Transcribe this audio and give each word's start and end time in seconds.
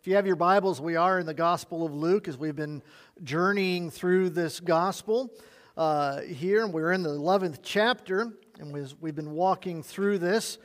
If 0.00 0.06
you 0.06 0.14
have 0.14 0.26
your 0.26 0.34
Bibles, 0.34 0.80
we 0.80 0.96
are 0.96 1.18
in 1.18 1.26
the 1.26 1.34
Gospel 1.34 1.84
of 1.84 1.92
Luke 1.92 2.26
as 2.26 2.38
we've 2.38 2.56
been 2.56 2.82
journeying 3.22 3.90
through 3.90 4.30
this 4.30 4.58
Gospel 4.58 5.30
uh, 5.76 6.22
here. 6.22 6.64
And 6.64 6.72
we're 6.72 6.92
in 6.92 7.02
the 7.02 7.10
11th 7.10 7.58
chapter, 7.62 8.32
and 8.58 8.72
we've 8.72 9.14
been 9.14 9.32
walking 9.32 9.82
through 9.82 10.16
this 10.16 10.56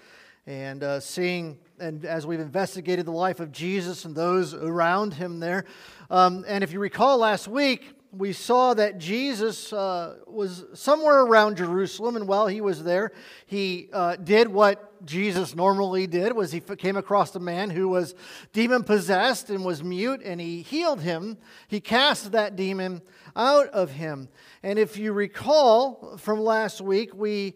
and 0.47 0.81
uh, 0.81 1.01
seeing, 1.01 1.59
and 1.81 2.05
as 2.05 2.25
we've 2.25 2.39
investigated 2.39 3.05
the 3.05 3.11
life 3.11 3.41
of 3.41 3.51
Jesus 3.51 4.05
and 4.05 4.15
those 4.15 4.53
around 4.53 5.15
him 5.15 5.41
there. 5.41 5.65
Um, 6.09 6.45
and 6.47 6.63
if 6.63 6.71
you 6.71 6.79
recall 6.79 7.17
last 7.17 7.49
week, 7.49 7.91
we 8.17 8.33
saw 8.33 8.73
that 8.73 8.97
Jesus 8.97 9.73
uh, 9.73 10.15
was 10.27 10.65
somewhere 10.73 11.21
around 11.21 11.57
Jerusalem, 11.57 12.15
and 12.15 12.27
while 12.27 12.47
he 12.47 12.61
was 12.61 12.83
there, 12.83 13.11
he 13.45 13.89
uh, 13.91 14.15
did 14.15 14.47
what 14.47 15.05
Jesus 15.05 15.55
normally 15.55 16.07
did: 16.07 16.35
was 16.35 16.51
he 16.51 16.59
came 16.59 16.97
across 16.97 17.35
a 17.35 17.39
man 17.39 17.69
who 17.69 17.87
was 17.89 18.15
demon 18.53 18.83
possessed 18.83 19.49
and 19.49 19.65
was 19.65 19.83
mute, 19.83 20.21
and 20.23 20.39
he 20.39 20.61
healed 20.61 21.01
him. 21.01 21.37
He 21.67 21.79
cast 21.79 22.31
that 22.31 22.55
demon 22.55 23.01
out 23.35 23.67
of 23.67 23.91
him. 23.91 24.29
And 24.63 24.79
if 24.79 24.97
you 24.97 25.11
recall 25.11 26.17
from 26.17 26.39
last 26.39 26.81
week, 26.81 27.13
we 27.13 27.55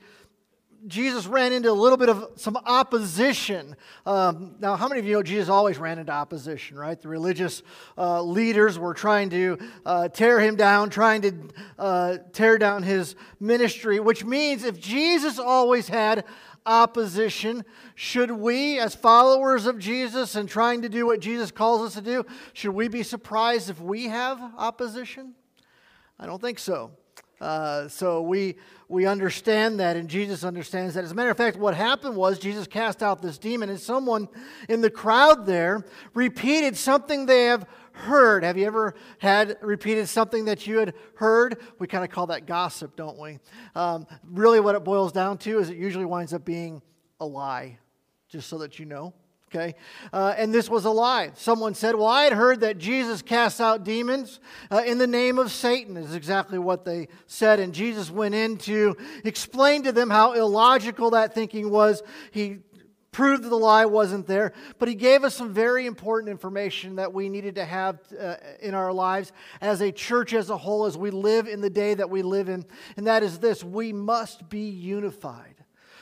Jesus 0.88 1.28
ran 1.28 1.54
into 1.54 1.70
a 1.70 1.74
little 1.74 1.98
bit 1.98 2.10
of 2.10 2.32
some 2.36 2.56
opposition. 2.58 3.76
Um, 4.06 4.56
now, 4.60 4.76
how 4.76 4.88
many 4.88 5.00
of 5.00 5.06
you 5.06 5.14
know 5.14 5.24
Jesus 5.24 5.50
always 5.50 5.78
ran 5.78 6.00
into 6.00 6.12
opposition, 6.12 6.78
right? 6.78 7.00
The 7.00 7.08
religious 7.08 7.62
uh, 7.98 8.22
leaders 8.22 8.80
were 8.80 8.94
trying 8.94 9.30
to 9.32 9.58
uh, 9.86 10.08
tear 10.10 10.40
him 10.40 10.56
down, 10.56 10.90
trying 10.90 11.22
to 11.24 11.34
uh, 11.78 12.18
tear 12.32 12.58
down 12.58 12.84
his 12.84 13.16
ministry, 13.40 14.00
which 14.00 14.24
means 14.24 14.64
if 14.64 14.80
Jesus 14.80 15.38
always 15.38 15.88
had 15.88 16.26
opposition, 16.66 17.66
should 17.96 18.32
we, 18.32 18.80
as 18.80 18.96
followers 18.96 19.66
of 19.66 19.80
Jesus 19.80 20.36
and 20.36 20.48
trying 20.48 20.82
to 20.84 20.90
do 20.90 21.06
what 21.06 21.20
Jesus 21.20 21.52
calls 21.52 21.82
us 21.82 21.94
to 21.96 22.02
do, 22.02 22.26
should 22.54 22.72
we 22.72 22.88
be 22.88 23.04
surprised 23.04 23.70
if 23.70 23.82
we 23.82 24.06
have 24.06 24.40
opposition? 24.58 25.34
I 26.20 26.26
don't 26.26 26.42
think 26.42 26.60
so. 26.60 26.92
Uh, 27.42 27.88
so 27.88 28.22
we 28.22 28.56
we 28.90 29.06
understand 29.06 29.80
that, 29.80 29.96
and 29.96 30.10
Jesus 30.10 30.44
understands 30.44 30.96
that. 30.96 31.04
As 31.04 31.12
a 31.12 31.16
matter 31.16 31.30
of 31.30 31.38
fact, 31.38 31.58
what 31.58 31.76
happened 31.76 32.16
was 32.16 32.40
Jesus 32.40 32.66
cast 32.66 33.04
out 33.04 33.22
this 33.22 33.38
demon, 33.38 33.70
and 33.70 33.80
someone 33.80 34.28
in 34.68 34.82
the 34.82 34.90
crowd 34.90 35.46
there 35.46 35.86
repeated 36.16 36.76
something 36.76 37.28
they 37.28 37.46
have 37.46 37.68
heard. 37.92 38.44
Have 38.44 38.58
you 38.58 38.66
ever 38.66 38.96
had 39.20 39.58
repeated 39.62 40.10
something 40.10 40.46
that 40.46 40.66
you 40.66 40.80
had 40.80 40.96
heard? 41.16 41.62
We 41.78 41.86
kind 41.86 42.04
of 42.04 42.10
call 42.10 42.28
that 42.28 42.48
gossip, 42.48 42.96
don't 42.96 43.20
we? 43.20 43.38
Um, 43.76 44.08
really, 44.24 44.60
what 44.60 44.74
it 44.74 44.84
boils 44.84 45.12
down 45.12 45.38
to 45.40 45.60
is 45.60 45.70
it 45.70 45.78
usually 45.78 46.06
winds 46.06 46.34
up 46.34 46.44
being 46.44 46.82
a 47.20 47.26
lie, 47.28 47.78
just 48.28 48.50
so 48.50 48.58
that 48.58 48.80
you 48.80 48.86
know 48.86 49.14
okay? 49.54 49.76
Uh, 50.14 50.34
and 50.38 50.54
this 50.54 50.70
was 50.70 50.86
a 50.86 50.90
lie. 50.90 51.32
Someone 51.36 51.74
said, 51.74 51.96
Well, 51.96 52.08
I 52.08 52.24
had 52.24 52.34
heard 52.34 52.62
that 52.62 52.78
Jesus 52.78 53.22
casts 53.22 53.60
out 53.60 53.84
demons 53.84 54.40
uh, 54.72 54.84
in 54.86 54.98
the 54.98 55.08
name 55.08 55.40
of 55.40 55.52
Satan, 55.52 55.98
is 55.98 56.16
exactly 56.16 56.60
what 56.60 56.86
they 56.86 57.08
said. 57.26 57.60
And 57.60 57.74
Jesus 57.74 58.10
went 58.10 58.36
in 58.36 58.58
to 58.60 58.96
explain 59.24 59.84
to 59.84 59.92
them 59.92 60.10
how 60.10 60.34
illogical 60.34 61.12
that 61.12 61.34
thinking 61.34 61.70
was. 61.70 62.04
He 62.32 62.60
proved 63.12 63.44
the 63.44 63.56
lie 63.56 63.86
wasn't 63.86 64.28
there, 64.28 64.54
but 64.78 64.88
he 64.88 64.96
gave 64.96 65.24
us 65.24 65.36
some 65.36 65.52
very 65.52 65.88
important 65.88 66.30
information 66.30 66.96
that 66.98 67.12
we 67.12 67.28
needed 67.28 67.56
to 67.56 67.66
have 67.66 68.00
uh, 68.20 68.36
in 68.62 68.76
our 68.76 68.94
lives 68.94 69.32
as 69.62 69.82
a 69.82 69.92
church 69.92 70.34
as 70.34 70.50
a 70.50 70.58
whole, 70.58 70.86
as 70.86 70.98
we 70.98 71.10
live 71.10 71.48
in 71.48 71.60
the 71.60 71.70
day 71.70 71.94
that 71.96 72.10
we 72.10 72.22
live 72.22 72.50
in. 72.50 72.66
And 72.98 73.08
that 73.08 73.24
is 73.24 73.40
this 73.40 73.64
we 73.64 73.94
must 73.94 74.48
be 74.48 74.70
unified. 74.70 75.56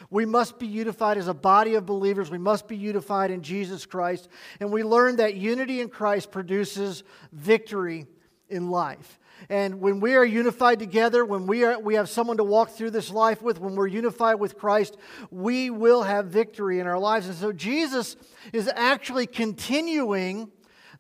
We 0.10 0.26
must 0.26 0.60
be 0.60 0.68
unified 0.68 1.18
as 1.18 1.28
a 1.28 1.34
body 1.34 1.76
of 1.76 1.86
believers. 1.86 2.30
We 2.30 2.38
must 2.38 2.68
be 2.68 2.78
unified 2.78 3.32
in 3.32 3.42
Jesus 3.42 3.86
Christ. 3.86 4.30
And 4.60 4.72
we 4.72 4.84
learn 4.84 5.18
that 5.18 5.36
unity 5.36 5.82
in 5.82 5.90
Christ 5.90 6.32
produces 6.32 7.04
victory 7.32 8.08
in 8.50 8.70
life. 8.70 9.20
And 9.50 9.80
when 9.80 10.00
we 10.00 10.16
are 10.16 10.26
unified 10.26 10.80
together, 10.80 11.24
when 11.24 11.46
we, 11.48 11.64
are, 11.64 11.80
we 11.80 11.96
have 11.96 12.10
someone 12.10 12.38
to 12.38 12.44
walk 12.44 12.72
through 12.72 12.92
this 12.92 13.12
life 13.12 13.42
with, 13.42 13.60
when 13.60 13.76
we're 13.76 13.88
unified 13.88 14.40
with 14.40 14.58
Christ, 14.58 14.98
we 15.30 15.70
will 15.70 16.04
have 16.04 16.28
victory 16.28 16.80
in 16.80 16.88
our 16.88 16.98
lives. 16.98 17.28
And 17.28 17.36
so 17.36 17.52
Jesus 17.52 18.16
is 18.52 18.70
actually 18.76 19.28
continuing 19.28 20.52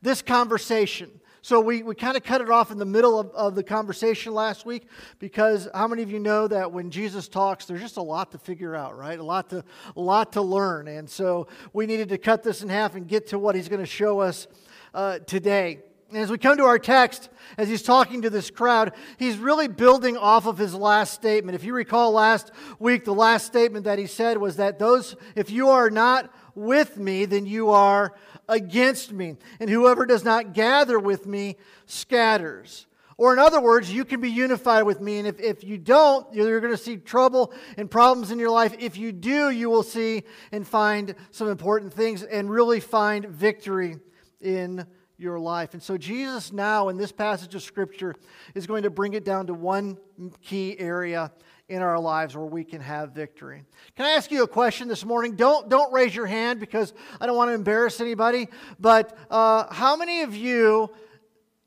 this 0.01 0.22
conversation. 0.22 1.16
So 1.47 1.62
we, 1.62 1.81
we 1.81 1.96
kind 1.96 2.18
of 2.18 2.24
cut 2.24 2.41
it 2.41 2.50
off 2.50 2.72
in 2.72 2.78
the 2.78 2.84
middle 2.84 3.18
of, 3.18 3.30
of 3.30 3.56
the 3.56 3.63
conversation 3.63 4.34
last 4.34 4.66
week 4.66 4.85
because 5.18 5.69
how 5.74 5.88
many 5.88 6.02
of 6.02 6.12
you 6.12 6.19
know 6.19 6.46
that 6.46 6.74
when 6.74 6.91
Jesus 6.91 7.30
talks, 7.30 7.63
there's 7.63 7.80
just 7.80 7.96
a 7.96 8.02
lot 8.02 8.34
to 8.34 8.38
figure 8.38 8.75
out, 8.75 8.97
right? 8.97 9.18
A 9.18 9.24
lot 9.24 9.50
to, 9.52 9.63
a 9.96 10.02
lot 10.02 10.34
to 10.34 10.41
learn. 10.41 10.90
And 10.90 11.09
so 11.09 11.47
we 11.72 11.85
needed 11.85 12.09
to 12.09 12.18
cut 12.18 12.44
this 12.44 12.63
in 12.63 12.68
half 12.68 12.96
and 12.96 13.08
get 13.08 13.28
to 13.28 13.40
what 13.40 13.56
he's 13.56 13.69
going 13.69 13.80
to 13.80 13.85
show 13.85 14.19
us 14.19 14.47
uh, 14.94 15.19
today. 15.19 15.80
And 16.09 16.18
as 16.18 16.30
we 16.30 16.38
come 16.38 16.58
to 16.58 16.66
our 16.66 16.80
text, 16.80 17.30
as 17.58 17.69
he's 17.69 17.81
talking 17.81 18.24
to 18.24 18.29
this 18.29 18.52
crowd, 18.52 18.91
he's 19.18 19.38
really 19.38 19.69
building 19.69 20.18
off 20.18 20.47
of 20.47 20.58
his 20.58 20.75
last 20.75 21.14
statement. 21.14 21.56
If 21.56 21.64
you 21.64 21.74
recall 21.74 22.12
last 22.12 22.52
week, 22.78 23.06
the 23.06 23.14
last 23.14 23.46
statement 23.46 23.85
that 23.85 24.00
he 24.00 24.08
said 24.08 24.38
was 24.38 24.58
that 24.58 24.79
those, 24.79 25.16
if 25.34 25.50
you 25.50 25.69
are 25.69 25.90
not 25.90 26.29
with 26.56 26.97
me, 26.97 27.24
then 27.24 27.46
you 27.46 27.69
are 27.69 28.14
against 28.47 29.12
me. 29.12 29.35
And 29.59 29.69
whoever 29.69 30.06
does 30.06 30.24
not 30.24 30.53
gather 30.53 31.00
with 31.00 31.25
me 31.25 31.58
scatters. 31.85 32.88
Or, 33.19 33.34
in 33.34 33.40
other 33.40 33.59
words, 33.59 33.91
you 33.91 34.06
can 34.06 34.22
be 34.22 34.30
unified 34.30 34.84
with 34.84 35.02
me. 35.02 35.18
And 35.18 35.28
if, 35.28 35.40
if 35.40 35.63
you 35.63 35.80
don't, 35.80 36.31
you're 36.34 36.59
going 36.59 36.74
to 36.74 36.78
see 36.78 36.97
trouble 36.97 37.52
and 37.75 37.90
problems 37.90 38.30
in 38.30 38.38
your 38.38 38.52
life. 38.52 38.75
If 38.78 38.96
you 38.96 39.12
do, 39.12 39.50
you 39.50 39.72
will 39.72 39.81
see 39.81 40.24
and 40.52 40.68
find 40.68 41.16
some 41.31 41.50
important 41.50 41.94
things 41.94 42.22
and 42.22 42.50
really 42.50 42.80
find 42.80 43.25
victory 43.25 43.97
in 44.40 44.85
your 45.18 45.40
life. 45.40 45.74
And 45.74 45.81
so, 45.81 45.97
Jesus 45.97 46.53
now, 46.53 46.90
in 46.90 46.97
this 46.97 47.12
passage 47.12 47.56
of 47.56 47.64
Scripture, 47.64 48.14
is 48.53 48.68
going 48.68 48.84
to 48.84 48.91
bring 48.91 49.14
it 49.14 49.25
down 49.25 49.47
to 49.47 49.53
one 49.56 49.97
key 50.44 50.78
area 50.79 51.31
in 51.69 51.81
our 51.81 52.00
lives 52.00 52.35
where 52.35 52.45
we 52.45 52.63
can 52.63 52.79
have 52.79 53.11
victory. 53.11 53.63
Can 53.95 54.05
I 54.05 54.11
ask 54.11 54.31
you 54.31 54.44
a 54.44 54.47
question 54.47 54.88
this 54.88 55.03
morning? 55.03 55.35
Don't, 55.35 55.67
don't 55.67 55.91
raise 55.91 56.16
your 56.16 56.25
hand 56.25 56.59
because 56.59 56.94
I 57.19 57.25
don't 57.25 57.35
want 57.35 57.50
to 57.50 57.55
embarrass 57.55 58.00
anybody, 58.00 58.47
but 58.79 59.17
uh, 59.29 59.72
how 59.73 59.97
many 59.97 60.22
of 60.22 60.33
you 60.33 60.89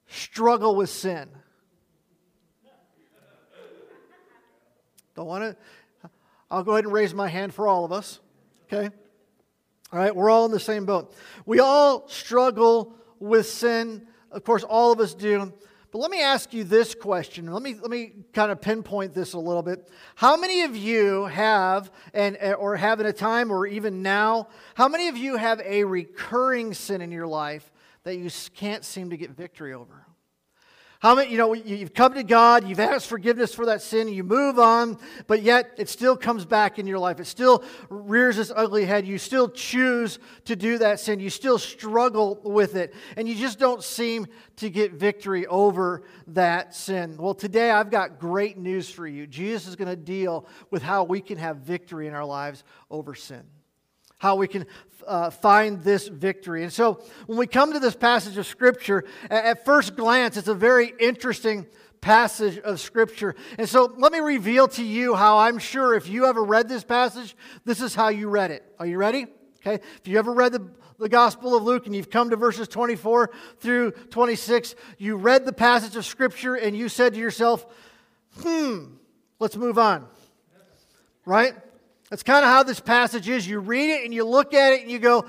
struggle 0.06 0.74
with 0.74 0.88
sin? 0.88 1.28
Don't 5.14 5.26
want 5.26 5.44
to? 5.44 6.10
I'll 6.50 6.62
go 6.62 6.72
ahead 6.72 6.84
and 6.84 6.92
raise 6.92 7.12
my 7.12 7.28
hand 7.28 7.52
for 7.52 7.68
all 7.68 7.84
of 7.84 7.92
us, 7.92 8.20
okay? 8.72 8.94
All 9.92 9.98
right, 9.98 10.14
we're 10.14 10.30
all 10.30 10.46
in 10.46 10.50
the 10.50 10.58
same 10.58 10.86
boat. 10.86 11.14
We 11.44 11.60
all 11.60 12.08
struggle 12.08 12.94
with 13.18 13.46
sin. 13.46 14.06
Of 14.30 14.44
course, 14.44 14.62
all 14.62 14.92
of 14.92 15.00
us 15.00 15.14
do. 15.14 15.52
But 15.92 15.98
let 15.98 16.10
me 16.10 16.22
ask 16.22 16.52
you 16.52 16.62
this 16.62 16.94
question. 16.94 17.52
Let 17.52 17.62
me, 17.62 17.74
let 17.74 17.90
me 17.90 18.12
kind 18.32 18.52
of 18.52 18.60
pinpoint 18.60 19.12
this 19.12 19.32
a 19.32 19.38
little 19.38 19.62
bit. 19.62 19.90
How 20.14 20.36
many 20.36 20.62
of 20.62 20.76
you 20.76 21.24
have, 21.26 21.90
and, 22.14 22.38
or 22.58 22.76
have 22.76 23.00
in 23.00 23.06
a 23.06 23.12
time 23.12 23.50
or 23.50 23.66
even 23.66 24.02
now, 24.02 24.48
how 24.74 24.88
many 24.88 25.08
of 25.08 25.16
you 25.16 25.36
have 25.36 25.60
a 25.60 25.82
recurring 25.84 26.74
sin 26.74 27.00
in 27.00 27.10
your 27.10 27.26
life 27.26 27.72
that 28.04 28.16
you 28.16 28.30
can't 28.54 28.84
seem 28.84 29.10
to 29.10 29.16
get 29.16 29.30
victory 29.30 29.74
over? 29.74 30.06
How 31.00 31.14
many, 31.14 31.32
you 31.32 31.38
know, 31.38 31.54
you've 31.54 31.94
come 31.94 32.12
to 32.12 32.22
God, 32.22 32.68
you've 32.68 32.78
asked 32.78 33.06
forgiveness 33.06 33.54
for 33.54 33.64
that 33.64 33.80
sin, 33.80 34.08
you 34.08 34.22
move 34.22 34.58
on, 34.58 34.98
but 35.26 35.40
yet 35.40 35.72
it 35.78 35.88
still 35.88 36.14
comes 36.14 36.44
back 36.44 36.78
in 36.78 36.86
your 36.86 36.98
life. 36.98 37.20
It 37.20 37.24
still 37.24 37.64
rears 37.88 38.38
its 38.38 38.52
ugly 38.54 38.84
head. 38.84 39.06
You 39.06 39.16
still 39.16 39.48
choose 39.48 40.18
to 40.44 40.56
do 40.56 40.76
that 40.76 41.00
sin. 41.00 41.18
You 41.18 41.30
still 41.30 41.58
struggle 41.58 42.38
with 42.44 42.76
it, 42.76 42.92
and 43.16 43.26
you 43.26 43.34
just 43.34 43.58
don't 43.58 43.82
seem 43.82 44.26
to 44.56 44.68
get 44.68 44.92
victory 44.92 45.46
over 45.46 46.02
that 46.26 46.74
sin. 46.74 47.16
Well, 47.18 47.32
today 47.32 47.70
I've 47.70 47.90
got 47.90 48.18
great 48.18 48.58
news 48.58 48.90
for 48.90 49.06
you. 49.06 49.26
Jesus 49.26 49.68
is 49.68 49.76
going 49.76 49.88
to 49.88 49.96
deal 49.96 50.46
with 50.70 50.82
how 50.82 51.04
we 51.04 51.22
can 51.22 51.38
have 51.38 51.58
victory 51.58 52.08
in 52.08 52.14
our 52.14 52.26
lives 52.26 52.62
over 52.90 53.14
sin 53.14 53.44
how 54.20 54.36
we 54.36 54.46
can 54.46 54.66
uh, 55.06 55.30
find 55.30 55.82
this 55.82 56.08
victory. 56.08 56.62
And 56.62 56.72
so 56.72 57.02
when 57.26 57.38
we 57.38 57.46
come 57.46 57.72
to 57.72 57.80
this 57.80 57.94
passage 57.94 58.36
of 58.38 58.46
Scripture, 58.46 59.04
at, 59.30 59.64
first 59.64 59.96
glance, 59.96 60.36
it's 60.36 60.48
a 60.48 60.54
very 60.54 60.92
interesting 60.98 61.66
passage 62.00 62.58
of 62.58 62.80
Scripture. 62.80 63.34
And 63.58 63.68
so 63.68 63.92
let 63.96 64.12
me 64.12 64.20
reveal 64.20 64.68
to 64.68 64.84
you 64.84 65.14
how 65.14 65.38
I'm 65.38 65.58
sure 65.58 65.94
if 65.94 66.08
you 66.08 66.26
ever 66.26 66.42
read 66.42 66.68
this 66.68 66.84
passage, 66.84 67.36
this 67.64 67.80
is 67.80 67.94
how 67.94 68.08
you 68.08 68.28
read 68.28 68.50
it. 68.50 68.64
Are 68.78 68.86
you 68.86 68.98
ready? 68.98 69.26
Okay. 69.58 69.74
If 69.74 70.08
you 70.08 70.18
ever 70.18 70.32
read 70.32 70.52
the, 70.52 70.66
the 70.98 71.08
Gospel 71.08 71.54
of 71.54 71.62
Luke 71.62 71.86
and 71.86 71.94
you've 71.94 72.10
come 72.10 72.30
to 72.30 72.36
verses 72.36 72.68
24 72.68 73.30
through 73.58 73.92
26, 73.92 74.74
you 74.98 75.16
read 75.16 75.44
the 75.44 75.52
passage 75.52 75.96
of 75.96 76.06
Scripture 76.06 76.54
and 76.54 76.76
you 76.76 76.88
said 76.88 77.14
to 77.14 77.20
yourself, 77.20 77.66
hmm, 78.38 78.84
let's 79.38 79.56
move 79.56 79.78
on. 79.78 80.06
Right? 81.26 81.52
That's 82.10 82.24
kind 82.24 82.44
of 82.44 82.50
how 82.50 82.64
this 82.64 82.80
passage 82.80 83.28
is. 83.28 83.48
You 83.48 83.60
read 83.60 83.88
it 83.88 84.04
and 84.04 84.12
you 84.12 84.24
look 84.24 84.52
at 84.52 84.72
it 84.72 84.82
and 84.82 84.90
you 84.90 84.98
go, 84.98 85.24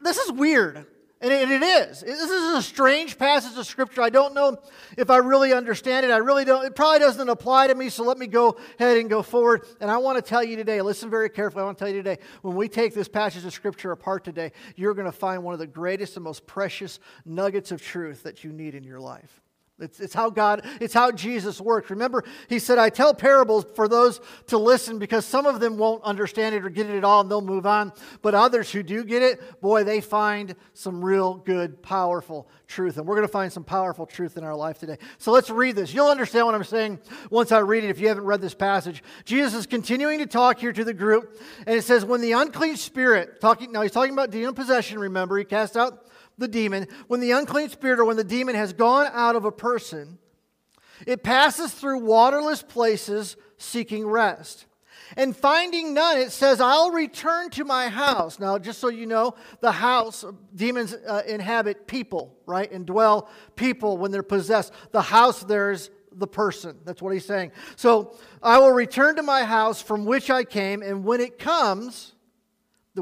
this 0.00 0.16
is 0.16 0.32
weird. 0.32 0.86
And 1.20 1.32
it 1.32 1.62
is. 1.62 2.02
This 2.02 2.30
is 2.30 2.54
a 2.54 2.60
strange 2.60 3.16
passage 3.16 3.56
of 3.56 3.66
Scripture. 3.66 4.02
I 4.02 4.10
don't 4.10 4.34
know 4.34 4.58
if 4.98 5.08
I 5.08 5.18
really 5.18 5.54
understand 5.54 6.04
it. 6.04 6.12
I 6.12 6.18
really 6.18 6.44
don't. 6.44 6.66
It 6.66 6.76
probably 6.76 6.98
doesn't 6.98 7.30
apply 7.30 7.68
to 7.68 7.74
me, 7.74 7.88
so 7.88 8.04
let 8.04 8.18
me 8.18 8.26
go 8.26 8.58
ahead 8.78 8.98
and 8.98 9.08
go 9.08 9.22
forward. 9.22 9.64
And 9.80 9.90
I 9.90 9.96
want 9.96 10.22
to 10.22 10.22
tell 10.22 10.44
you 10.44 10.56
today, 10.56 10.82
listen 10.82 11.08
very 11.08 11.30
carefully. 11.30 11.62
I 11.62 11.64
want 11.64 11.78
to 11.78 11.84
tell 11.84 11.94
you 11.94 12.02
today, 12.02 12.18
when 12.42 12.54
we 12.54 12.68
take 12.68 12.92
this 12.92 13.08
passage 13.08 13.42
of 13.46 13.54
Scripture 13.54 13.90
apart 13.92 14.22
today, 14.22 14.52
you're 14.76 14.92
going 14.92 15.06
to 15.06 15.12
find 15.12 15.42
one 15.42 15.54
of 15.54 15.60
the 15.60 15.66
greatest 15.66 16.16
and 16.16 16.24
most 16.24 16.46
precious 16.46 17.00
nuggets 17.24 17.72
of 17.72 17.80
truth 17.80 18.24
that 18.24 18.44
you 18.44 18.52
need 18.52 18.74
in 18.74 18.84
your 18.84 19.00
life. 19.00 19.40
It's, 19.80 19.98
it's 19.98 20.14
how 20.14 20.30
God, 20.30 20.64
it's 20.80 20.94
how 20.94 21.10
Jesus 21.10 21.60
works. 21.60 21.90
Remember, 21.90 22.22
he 22.48 22.60
said, 22.60 22.78
I 22.78 22.90
tell 22.90 23.12
parables 23.12 23.66
for 23.74 23.88
those 23.88 24.20
to 24.46 24.56
listen 24.56 25.00
because 25.00 25.26
some 25.26 25.46
of 25.46 25.58
them 25.58 25.76
won't 25.76 26.04
understand 26.04 26.54
it 26.54 26.64
or 26.64 26.68
get 26.68 26.88
it 26.88 26.96
at 26.96 27.02
all 27.02 27.22
and 27.22 27.30
they'll 27.30 27.40
move 27.40 27.66
on. 27.66 27.92
But 28.22 28.36
others 28.36 28.70
who 28.70 28.84
do 28.84 29.02
get 29.02 29.22
it, 29.22 29.60
boy, 29.60 29.82
they 29.82 30.00
find 30.00 30.54
some 30.74 31.04
real 31.04 31.34
good, 31.34 31.82
powerful 31.82 32.48
truth. 32.68 32.98
And 32.98 33.06
we're 33.06 33.16
going 33.16 33.26
to 33.26 33.32
find 33.32 33.52
some 33.52 33.64
powerful 33.64 34.06
truth 34.06 34.36
in 34.36 34.44
our 34.44 34.54
life 34.54 34.78
today. 34.78 34.96
So 35.18 35.32
let's 35.32 35.50
read 35.50 35.74
this. 35.74 35.92
You'll 35.92 36.06
understand 36.06 36.46
what 36.46 36.54
I'm 36.54 36.62
saying 36.62 37.00
once 37.30 37.50
I 37.50 37.58
read 37.58 37.82
it 37.82 37.90
if 37.90 37.98
you 37.98 38.06
haven't 38.06 38.24
read 38.24 38.40
this 38.40 38.54
passage. 38.54 39.02
Jesus 39.24 39.54
is 39.54 39.66
continuing 39.66 40.20
to 40.20 40.26
talk 40.26 40.60
here 40.60 40.72
to 40.72 40.84
the 40.84 40.94
group, 40.94 41.40
and 41.66 41.76
it 41.76 41.82
says, 41.82 42.04
When 42.04 42.20
the 42.20 42.32
unclean 42.32 42.76
spirit, 42.76 43.40
talking 43.40 43.72
now 43.72 43.82
he's 43.82 43.90
talking 43.90 44.12
about 44.12 44.30
demon 44.30 44.54
possession, 44.54 45.00
remember, 45.00 45.36
he 45.36 45.44
cast 45.44 45.76
out 45.76 46.06
the 46.38 46.48
demon, 46.48 46.88
when 47.06 47.20
the 47.20 47.32
unclean 47.32 47.68
spirit 47.68 48.00
or 48.00 48.04
when 48.04 48.16
the 48.16 48.24
demon 48.24 48.54
has 48.54 48.72
gone 48.72 49.08
out 49.12 49.36
of 49.36 49.44
a 49.44 49.52
person, 49.52 50.18
it 51.06 51.22
passes 51.22 51.72
through 51.72 51.98
waterless 51.98 52.62
places 52.62 53.36
seeking 53.56 54.06
rest. 54.06 54.66
And 55.16 55.36
finding 55.36 55.94
none, 55.94 56.18
it 56.18 56.32
says, 56.32 56.60
I'll 56.60 56.90
return 56.90 57.50
to 57.50 57.64
my 57.64 57.88
house. 57.88 58.40
Now, 58.40 58.58
just 58.58 58.80
so 58.80 58.88
you 58.88 59.06
know, 59.06 59.34
the 59.60 59.70
house, 59.70 60.24
demons 60.54 60.94
uh, 60.94 61.22
inhabit 61.26 61.86
people, 61.86 62.36
right? 62.46 62.70
And 62.72 62.86
dwell 62.86 63.28
people 63.54 63.96
when 63.96 64.10
they're 64.10 64.22
possessed. 64.22 64.72
The 64.92 65.02
house 65.02 65.44
there's 65.44 65.90
the 66.16 66.26
person. 66.26 66.78
That's 66.84 67.02
what 67.02 67.12
he's 67.12 67.26
saying. 67.26 67.52
So 67.76 68.16
I 68.42 68.58
will 68.58 68.72
return 68.72 69.16
to 69.16 69.22
my 69.22 69.44
house 69.44 69.82
from 69.82 70.04
which 70.04 70.30
I 70.30 70.44
came, 70.44 70.82
and 70.82 71.04
when 71.04 71.20
it 71.20 71.38
comes, 71.38 72.13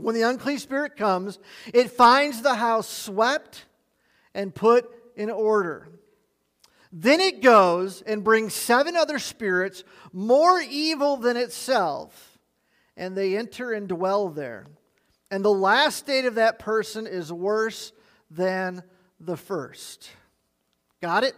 when 0.00 0.14
the 0.14 0.22
unclean 0.22 0.58
spirit 0.58 0.96
comes, 0.96 1.38
it 1.72 1.90
finds 1.90 2.42
the 2.42 2.54
house 2.54 2.88
swept 2.88 3.66
and 4.34 4.54
put 4.54 4.88
in 5.16 5.30
order. 5.30 5.88
Then 6.90 7.20
it 7.20 7.42
goes 7.42 8.02
and 8.02 8.24
brings 8.24 8.54
seven 8.54 8.96
other 8.96 9.18
spirits 9.18 9.84
more 10.12 10.60
evil 10.60 11.16
than 11.16 11.36
itself, 11.36 12.38
and 12.96 13.16
they 13.16 13.36
enter 13.36 13.72
and 13.72 13.88
dwell 13.88 14.28
there. 14.28 14.66
And 15.30 15.42
the 15.42 15.50
last 15.50 15.96
state 15.96 16.26
of 16.26 16.34
that 16.34 16.58
person 16.58 17.06
is 17.06 17.32
worse 17.32 17.92
than 18.30 18.82
the 19.18 19.36
first. 19.36 20.10
Got 21.00 21.24
it? 21.24 21.34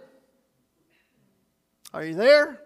Are 1.92 2.04
you 2.04 2.14
there? 2.14 2.60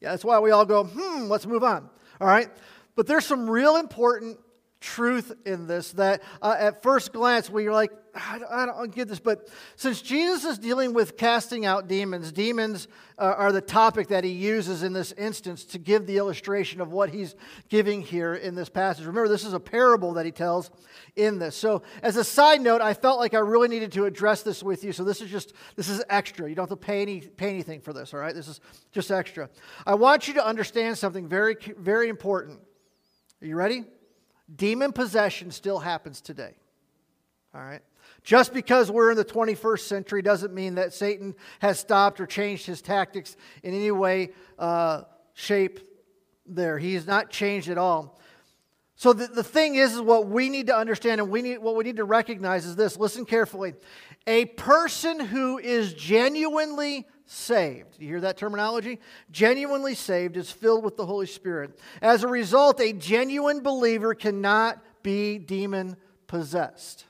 Yeah, 0.00 0.10
that's 0.10 0.24
why 0.24 0.38
we 0.38 0.52
all 0.52 0.64
go, 0.64 0.84
hmm, 0.84 1.24
let's 1.24 1.46
move 1.46 1.64
on. 1.64 1.90
All 2.20 2.28
right? 2.28 2.48
But 2.94 3.08
there's 3.08 3.26
some 3.26 3.50
real 3.50 3.76
important 3.76 4.38
truth 4.86 5.32
in 5.44 5.66
this 5.66 5.92
that 5.92 6.22
uh, 6.40 6.54
at 6.56 6.80
first 6.80 7.12
glance 7.12 7.50
we 7.50 7.66
are 7.66 7.72
like, 7.72 7.90
I 8.14 8.38
don't, 8.38 8.50
I 8.50 8.66
don't, 8.66 8.94
get 8.94 9.08
this. 9.08 9.18
But 9.18 9.48
since 9.74 10.00
Jesus 10.00 10.44
is 10.44 10.58
dealing 10.58 10.94
with 10.94 11.16
casting 11.16 11.66
out 11.66 11.88
demons, 11.88 12.30
demons 12.30 12.86
uh, 13.18 13.34
are 13.36 13.50
the 13.50 13.60
topic 13.60 14.08
that 14.08 14.22
he 14.22 14.30
uses 14.30 14.84
in 14.84 14.92
this 14.92 15.10
instance 15.12 15.64
to 15.66 15.78
give 15.78 16.06
the 16.06 16.16
illustration 16.16 16.80
of 16.80 16.92
what 16.92 17.10
he's 17.10 17.34
giving 17.68 18.00
here 18.00 18.34
in 18.34 18.54
this 18.54 18.68
passage. 18.68 19.04
Remember, 19.04 19.28
this 19.28 19.44
is 19.44 19.52
a 19.52 19.60
parable 19.60 20.14
that 20.14 20.24
he 20.24 20.30
tells 20.30 20.70
in 21.16 21.38
this. 21.40 21.56
So, 21.56 21.82
as 22.00 22.16
a 22.16 22.24
side 22.24 22.60
note, 22.60 22.80
I 22.80 22.94
felt 22.94 23.18
like 23.18 23.34
I 23.34 23.40
really 23.40 23.68
needed 23.68 23.90
to 23.92 24.04
address 24.04 24.42
this 24.42 24.62
with 24.62 24.84
you. 24.84 24.92
So, 24.92 25.02
this 25.02 25.20
is 25.20 25.28
just 25.28 25.52
this 25.74 25.88
is 25.88 26.02
extra. 26.08 26.48
You 26.48 26.54
don't 26.54 26.70
have 26.70 26.78
to 26.78 26.86
pay 26.86 27.02
any 27.02 27.20
pay 27.20 27.48
anything 27.48 27.80
for 27.80 27.92
this. 27.92 28.14
All 28.14 28.20
right, 28.20 28.34
this 28.34 28.46
is 28.48 28.60
just 28.92 29.10
extra. 29.10 29.50
I 29.84 29.96
want 29.96 30.28
you 30.28 30.34
to 30.34 30.46
understand 30.46 30.96
something 30.96 31.28
very 31.28 31.56
very 31.76 32.08
important. 32.08 32.60
Are 33.42 33.46
you 33.46 33.56
ready? 33.56 33.84
Demon 34.54 34.92
possession 34.92 35.50
still 35.50 35.78
happens 35.78 36.20
today. 36.20 36.54
All 37.54 37.62
right? 37.62 37.82
Just 38.22 38.52
because 38.52 38.90
we're 38.90 39.10
in 39.10 39.16
the 39.16 39.24
21st 39.24 39.80
century 39.80 40.22
doesn't 40.22 40.52
mean 40.52 40.74
that 40.76 40.92
Satan 40.92 41.34
has 41.60 41.78
stopped 41.78 42.20
or 42.20 42.26
changed 42.26 42.66
his 42.66 42.82
tactics 42.82 43.36
in 43.62 43.74
any 43.74 43.90
way, 43.90 44.30
uh, 44.58 45.02
shape 45.34 45.80
there. 46.44 46.78
He 46.78 46.94
has 46.94 47.06
not 47.06 47.30
changed 47.30 47.68
at 47.68 47.78
all. 47.78 48.18
So 48.96 49.12
the, 49.12 49.26
the 49.26 49.44
thing 49.44 49.74
is, 49.74 49.94
is 49.94 50.00
what 50.00 50.26
we 50.26 50.48
need 50.48 50.68
to 50.68 50.76
understand 50.76 51.20
and 51.20 51.30
we 51.30 51.42
need, 51.42 51.58
what 51.58 51.76
we 51.76 51.84
need 51.84 51.96
to 51.96 52.04
recognize 52.04 52.64
is 52.64 52.76
this. 52.76 52.96
Listen 52.96 53.24
carefully. 53.24 53.74
A 54.26 54.46
person 54.46 55.20
who 55.20 55.58
is 55.58 55.92
genuinely 55.94 57.06
saved. 57.26 57.96
You 57.98 58.08
hear 58.08 58.20
that 58.20 58.36
terminology? 58.36 59.00
Genuinely 59.30 59.94
saved 59.94 60.36
is 60.36 60.50
filled 60.50 60.84
with 60.84 60.96
the 60.96 61.06
Holy 61.06 61.26
Spirit. 61.26 61.78
As 62.00 62.22
a 62.22 62.28
result, 62.28 62.80
a 62.80 62.92
genuine 62.92 63.60
believer 63.60 64.14
cannot 64.14 64.82
be 65.02 65.38
demon 65.38 65.96
possessed. 66.26 67.04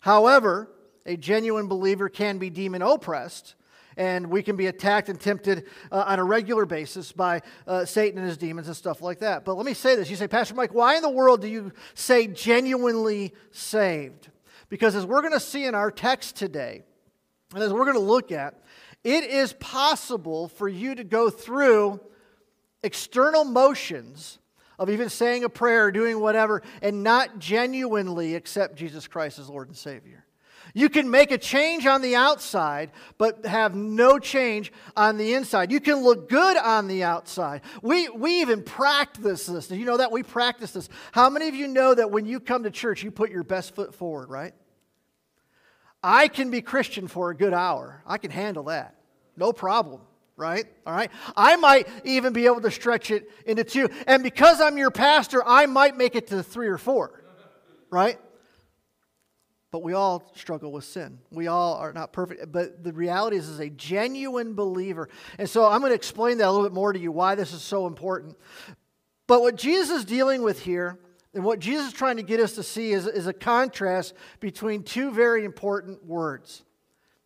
However, 0.00 0.70
a 1.06 1.16
genuine 1.16 1.68
believer 1.68 2.08
can 2.08 2.38
be 2.38 2.50
demon 2.50 2.82
oppressed, 2.82 3.54
and 3.96 4.28
we 4.28 4.42
can 4.42 4.56
be 4.56 4.66
attacked 4.66 5.08
and 5.08 5.20
tempted 5.20 5.64
uh, 5.92 6.04
on 6.06 6.18
a 6.18 6.24
regular 6.24 6.66
basis 6.66 7.12
by 7.12 7.42
uh, 7.66 7.84
Satan 7.84 8.18
and 8.18 8.26
his 8.26 8.38
demons 8.38 8.66
and 8.66 8.76
stuff 8.76 9.00
like 9.02 9.20
that. 9.20 9.44
But 9.44 9.54
let 9.54 9.66
me 9.66 9.74
say 9.74 9.96
this. 9.96 10.10
You 10.10 10.16
say, 10.16 10.28
Pastor 10.28 10.54
Mike, 10.54 10.74
why 10.74 10.96
in 10.96 11.02
the 11.02 11.10
world 11.10 11.42
do 11.42 11.48
you 11.48 11.72
say 11.94 12.26
genuinely 12.26 13.34
saved? 13.50 14.30
Because 14.68 14.96
as 14.96 15.06
we're 15.06 15.20
going 15.20 15.34
to 15.34 15.40
see 15.40 15.66
in 15.66 15.74
our 15.74 15.90
text 15.90 16.36
today, 16.36 16.82
and 17.54 17.62
as 17.62 17.72
we're 17.72 17.84
going 17.84 17.94
to 17.94 18.00
look 18.00 18.32
at, 18.32 18.60
it 19.04 19.24
is 19.24 19.52
possible 19.52 20.48
for 20.48 20.68
you 20.68 20.94
to 20.94 21.04
go 21.04 21.30
through 21.30 22.00
external 22.82 23.44
motions 23.44 24.38
of 24.78 24.90
even 24.90 25.08
saying 25.08 25.44
a 25.44 25.48
prayer, 25.48 25.92
doing 25.92 26.18
whatever, 26.18 26.62
and 26.82 27.02
not 27.02 27.38
genuinely 27.38 28.34
accept 28.34 28.76
Jesus 28.76 29.06
Christ 29.06 29.38
as 29.38 29.48
Lord 29.48 29.68
and 29.68 29.76
Savior. 29.76 30.24
You 30.72 30.88
can 30.88 31.10
make 31.10 31.30
a 31.30 31.38
change 31.38 31.86
on 31.86 32.02
the 32.02 32.16
outside, 32.16 32.90
but 33.16 33.46
have 33.46 33.76
no 33.76 34.18
change 34.18 34.72
on 34.96 35.18
the 35.18 35.34
inside. 35.34 35.70
You 35.70 35.80
can 35.80 36.02
look 36.02 36.28
good 36.28 36.56
on 36.56 36.88
the 36.88 37.04
outside. 37.04 37.60
We, 37.82 38.08
we 38.08 38.40
even 38.40 38.62
practice 38.62 39.46
this. 39.46 39.68
Do 39.68 39.76
you 39.76 39.84
know 39.84 39.98
that? 39.98 40.10
We 40.10 40.22
practice 40.22 40.72
this. 40.72 40.88
How 41.12 41.30
many 41.30 41.48
of 41.48 41.54
you 41.54 41.68
know 41.68 41.94
that 41.94 42.10
when 42.10 42.26
you 42.26 42.40
come 42.40 42.64
to 42.64 42.70
church, 42.70 43.04
you 43.04 43.12
put 43.12 43.30
your 43.30 43.44
best 43.44 43.74
foot 43.74 43.94
forward, 43.94 44.30
right? 44.30 44.54
I 46.04 46.28
can 46.28 46.50
be 46.50 46.60
Christian 46.60 47.08
for 47.08 47.30
a 47.30 47.34
good 47.34 47.54
hour. 47.54 48.02
I 48.06 48.18
can 48.18 48.30
handle 48.30 48.64
that. 48.64 48.94
No 49.38 49.54
problem, 49.54 50.02
right? 50.36 50.66
All 50.86 50.94
right. 50.94 51.10
I 51.34 51.56
might 51.56 51.88
even 52.04 52.34
be 52.34 52.44
able 52.44 52.60
to 52.60 52.70
stretch 52.70 53.10
it 53.10 53.30
into 53.46 53.64
two. 53.64 53.88
And 54.06 54.22
because 54.22 54.60
I'm 54.60 54.76
your 54.76 54.90
pastor, 54.90 55.42
I 55.46 55.64
might 55.64 55.96
make 55.96 56.14
it 56.14 56.26
to 56.26 56.42
three 56.42 56.68
or 56.68 56.76
four, 56.76 57.24
right? 57.90 58.18
But 59.70 59.82
we 59.82 59.94
all 59.94 60.30
struggle 60.36 60.72
with 60.72 60.84
sin. 60.84 61.20
We 61.30 61.46
all 61.46 61.76
are 61.76 61.94
not 61.94 62.12
perfect. 62.12 62.52
But 62.52 62.84
the 62.84 62.92
reality 62.92 63.38
is, 63.38 63.48
as 63.48 63.58
a 63.58 63.70
genuine 63.70 64.52
believer. 64.54 65.08
And 65.38 65.48
so 65.48 65.64
I'm 65.64 65.80
going 65.80 65.90
to 65.90 65.96
explain 65.96 66.36
that 66.38 66.48
a 66.48 66.50
little 66.52 66.68
bit 66.68 66.74
more 66.74 66.92
to 66.92 66.98
you 66.98 67.12
why 67.12 67.34
this 67.34 67.54
is 67.54 67.62
so 67.62 67.86
important. 67.86 68.36
But 69.26 69.40
what 69.40 69.56
Jesus 69.56 69.90
is 69.90 70.04
dealing 70.04 70.42
with 70.42 70.60
here 70.60 70.98
and 71.34 71.44
what 71.44 71.58
Jesus 71.58 71.88
is 71.88 71.92
trying 71.92 72.16
to 72.16 72.22
get 72.22 72.40
us 72.40 72.52
to 72.54 72.62
see 72.62 72.92
is, 72.92 73.06
is 73.06 73.26
a 73.26 73.32
contrast 73.32 74.14
between 74.40 74.82
two 74.82 75.10
very 75.10 75.44
important 75.44 76.04
words. 76.04 76.62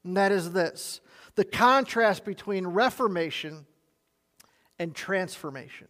And 0.05 0.17
that 0.17 0.33
is 0.33 0.53
this 0.53 1.01
the 1.35 1.45
contrast 1.45 2.25
between 2.25 2.67
reformation 2.67 3.67
and 4.79 4.95
transformation. 4.95 5.89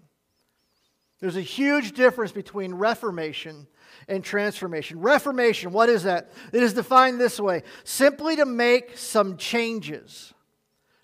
There's 1.21 1.37
a 1.37 1.43
huge 1.43 1.93
difference 1.93 2.33
between 2.33 2.75
reformation 2.75 3.67
and 4.09 4.23
transformation. 4.23 5.01
Reformation, 5.01 5.73
what 5.73 5.89
is 5.89 6.05
that? 6.05 6.31
It 6.53 6.63
is 6.63 6.75
defined 6.75 7.21
this 7.21 7.41
way 7.41 7.63
simply 7.83 8.37
to 8.37 8.47
make 8.47 8.97
some 8.97 9.37
changes 9.37 10.33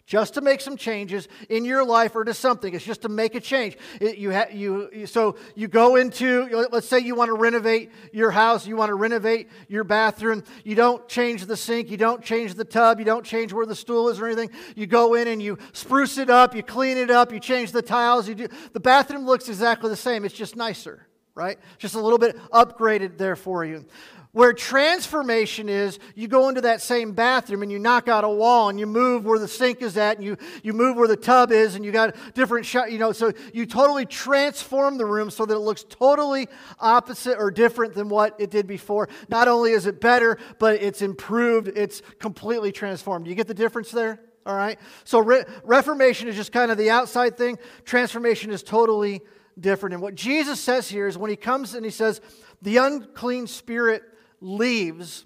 just 0.07 0.35
to 0.35 0.43
make 0.43 0.61
some 0.61 0.77
changes 0.77 1.29
in 1.49 1.65
your 1.65 1.85
life 1.85 2.15
or 2.15 2.25
to 2.25 2.35
something. 2.35 2.75
It's 2.75 2.85
just 2.85 3.03
to 3.03 3.09
make 3.09 3.35
a 3.35 3.41
change. 3.41 3.79
It, 4.01 4.19
you, 4.19 4.33
ha- 4.33 4.49
you, 4.53 5.07
so 5.07 5.37
you 5.55 5.67
go 5.67 5.97
into, 5.97 6.67
let's 6.71 6.87
say 6.87 6.99
you 6.99 7.15
want 7.15 7.31
to 7.31 7.35
renovate 7.35 7.91
your 8.13 8.31
house, 8.31 8.67
you 8.67 8.77
want 8.77 8.91
to 8.91 8.95
renovate 8.95 9.49
your 9.69 9.83
bathroom. 9.83 10.45
You 10.63 10.75
don't 10.75 11.09
change 11.09 11.47
the 11.47 11.57
sink, 11.57 11.91
you 11.91 11.97
don't 11.97 12.23
change 12.23 12.55
the 12.55 12.65
tub, 12.65 12.99
you 12.99 13.07
don't 13.07 13.25
change 13.25 13.53
where 13.53 13.67
the 13.67 13.75
stool 13.75 14.11
is 14.11 14.21
or 14.21 14.27
anything. 14.27 14.51
You 14.77 14.87
go 14.87 15.15
in 15.15 15.27
and 15.27 15.43
you 15.43 15.57
spruce 15.73 16.19
it 16.19 16.29
up, 16.29 16.55
you 16.55 16.63
clean 16.63 16.99
it 16.99 17.11
up, 17.11 17.33
you 17.33 17.41
change 17.41 17.73
the 17.73 17.83
tiles. 17.83 18.29
You 18.29 18.35
do, 18.35 18.49
the 18.75 18.81
bathroom 18.81 19.25
looks 19.25 19.49
exactly 19.49 19.89
the 19.89 19.97
same, 19.97 20.27
it's 20.27 20.35
just 20.35 20.55
nicer, 20.55 21.07
right? 21.35 21.59
Just 21.79 21.95
a 21.95 22.01
little 22.01 22.19
bit 22.19 22.37
upgraded 22.51 23.17
there 23.17 23.37
for 23.37 23.65
you. 23.65 23.87
Where 24.35 24.53
transformation 24.53 25.69
is, 25.69 26.01
you 26.17 26.27
go 26.27 26.49
into 26.49 26.63
that 26.63 26.83
same 26.83 27.13
bathroom 27.13 27.63
and 27.63 27.71
you 27.71 27.79
knock 27.79 28.09
out 28.09 28.25
a 28.25 28.29
wall 28.29 28.69
and 28.69 28.81
you 28.81 28.87
move 28.87 29.25
where 29.25 29.39
the 29.39 29.47
sink 29.47 29.81
is 29.81 29.97
at 29.97 30.17
and 30.17 30.27
you, 30.27 30.37
you 30.65 30.73
move 30.73 30.97
where 30.97 31.07
the 31.07 31.17
tub 31.17 31.53
is 31.53 31.77
and 31.77 31.85
you 31.85 31.93
got 31.93 32.17
different 32.35 32.67
shot, 32.67 32.91
you 32.91 32.99
know, 32.99 33.13
so 33.13 33.33
you 33.53 33.65
totally 33.65 34.05
transform 34.05 34.99
the 34.99 35.07
room 35.07 35.31
so 35.31 35.47
that 35.47 35.55
it 35.55 35.61
looks 35.61 35.85
totally 35.85 36.49
opposite 36.81 37.39
or 37.39 37.53
different 37.53 37.95
than 37.95 38.09
what 38.09 38.35
it 38.41 38.51
did 38.51 38.67
before. 38.67 39.09
Not 39.29 39.47
only 39.47 39.71
is 39.71 39.87
it 39.87 40.01
better, 40.01 40.37
but 40.59 40.83
it's 40.83 41.01
improved, 41.01 41.69
it's 41.69 42.03
completely 42.19 42.73
transformed. 42.73 43.29
You 43.29 43.37
get 43.37 43.47
the 43.47 43.55
difference 43.55 43.93
there? 43.93 44.21
All 44.45 44.57
right? 44.57 44.81
So 45.05 45.21
re- 45.21 45.45
reformation 45.63 46.27
is 46.27 46.35
just 46.35 46.51
kind 46.51 46.73
of 46.73 46.77
the 46.77 46.91
outside 46.91 47.39
thing, 47.39 47.57
transformation 47.85 48.51
is 48.51 48.65
totally 48.65 49.23
different. 49.61 49.93
And 49.95 50.03
what 50.03 50.17
Jesus 50.17 50.59
says 50.59 50.89
here 50.89 51.07
is 51.07 51.17
when 51.17 51.31
he 51.31 51.37
comes 51.37 51.75
and 51.75 51.85
he 51.85 51.93
says, 51.93 52.21
the 52.63 52.79
unclean 52.79 53.47
spirit 53.47 54.03
leaves, 54.45 55.25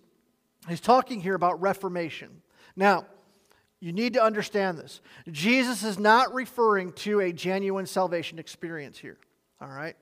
he's 0.68 0.80
talking 0.80 1.20
here 1.20 1.34
about 1.34 1.60
reformation. 1.60 2.42
Now, 2.76 3.06
you 3.80 3.92
need 3.92 4.14
to 4.14 4.22
understand 4.22 4.78
this. 4.78 5.00
Jesus 5.30 5.84
is 5.84 5.98
not 5.98 6.32
referring 6.34 6.92
to 6.92 7.20
a 7.20 7.32
genuine 7.32 7.86
salvation 7.86 8.38
experience 8.38 8.98
here. 8.98 9.18
All 9.60 9.68
right? 9.68 9.96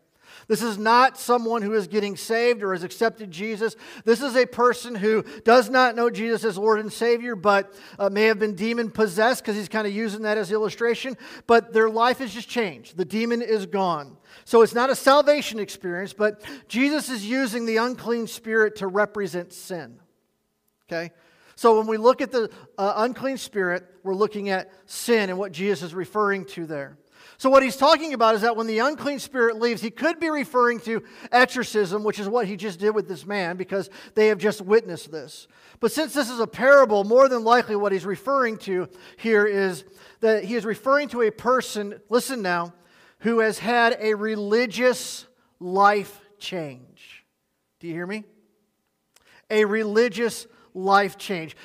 This 0.48 0.62
is 0.62 0.78
not 0.78 1.18
someone 1.18 1.62
who 1.62 1.74
is 1.74 1.86
getting 1.86 2.16
saved 2.16 2.62
or 2.62 2.72
has 2.72 2.82
accepted 2.82 3.30
Jesus. 3.30 3.76
This 4.04 4.22
is 4.22 4.36
a 4.36 4.46
person 4.46 4.94
who 4.94 5.24
does 5.44 5.68
not 5.68 5.96
know 5.96 6.10
Jesus 6.10 6.44
as 6.44 6.56
Lord 6.56 6.80
and 6.80 6.92
Savior, 6.92 7.34
but 7.34 7.72
uh, 7.98 8.10
may 8.10 8.24
have 8.24 8.38
been 8.38 8.54
demon 8.54 8.90
possessed 8.90 9.42
because 9.42 9.56
he's 9.56 9.68
kind 9.68 9.86
of 9.86 9.92
using 9.92 10.22
that 10.22 10.38
as 10.38 10.52
illustration. 10.52 11.16
But 11.46 11.72
their 11.72 11.90
life 11.90 12.18
has 12.18 12.32
just 12.32 12.48
changed. 12.48 12.96
The 12.96 13.04
demon 13.04 13.42
is 13.42 13.66
gone. 13.66 14.16
So 14.44 14.62
it's 14.62 14.74
not 14.74 14.90
a 14.90 14.94
salvation 14.94 15.58
experience, 15.58 16.12
but 16.12 16.42
Jesus 16.68 17.08
is 17.08 17.26
using 17.26 17.66
the 17.66 17.78
unclean 17.78 18.26
spirit 18.26 18.76
to 18.76 18.86
represent 18.86 19.52
sin. 19.52 19.98
Okay? 20.86 21.10
So 21.56 21.78
when 21.78 21.86
we 21.86 21.96
look 21.96 22.20
at 22.20 22.30
the 22.30 22.50
uh, 22.76 22.94
unclean 22.96 23.38
spirit, 23.38 23.84
we're 24.02 24.14
looking 24.14 24.50
at 24.50 24.70
sin 24.84 25.30
and 25.30 25.38
what 25.38 25.52
Jesus 25.52 25.82
is 25.82 25.94
referring 25.94 26.44
to 26.46 26.66
there. 26.66 26.98
So, 27.38 27.50
what 27.50 27.62
he's 27.62 27.76
talking 27.76 28.14
about 28.14 28.34
is 28.34 28.40
that 28.40 28.56
when 28.56 28.66
the 28.66 28.78
unclean 28.78 29.18
spirit 29.18 29.58
leaves, 29.58 29.82
he 29.82 29.90
could 29.90 30.18
be 30.18 30.30
referring 30.30 30.80
to 30.80 31.02
exorcism, 31.30 32.02
which 32.02 32.18
is 32.18 32.28
what 32.28 32.46
he 32.46 32.56
just 32.56 32.78
did 32.78 32.94
with 32.94 33.08
this 33.08 33.26
man, 33.26 33.56
because 33.56 33.90
they 34.14 34.28
have 34.28 34.38
just 34.38 34.62
witnessed 34.62 35.12
this. 35.12 35.46
But 35.78 35.92
since 35.92 36.14
this 36.14 36.30
is 36.30 36.40
a 36.40 36.46
parable, 36.46 37.04
more 37.04 37.28
than 37.28 37.44
likely 37.44 37.76
what 37.76 37.92
he's 37.92 38.06
referring 38.06 38.56
to 38.58 38.88
here 39.18 39.44
is 39.44 39.84
that 40.20 40.44
he 40.44 40.54
is 40.54 40.64
referring 40.64 41.08
to 41.08 41.22
a 41.22 41.30
person, 41.30 42.00
listen 42.08 42.40
now, 42.40 42.72
who 43.20 43.40
has 43.40 43.58
had 43.58 43.96
a 44.00 44.14
religious 44.14 45.26
life 45.60 46.20
change. 46.38 47.24
Do 47.80 47.88
you 47.88 47.94
hear 47.94 48.06
me? 48.06 48.24
A 49.50 49.64
religious 49.64 50.46
life 50.74 51.18
change. 51.18 51.56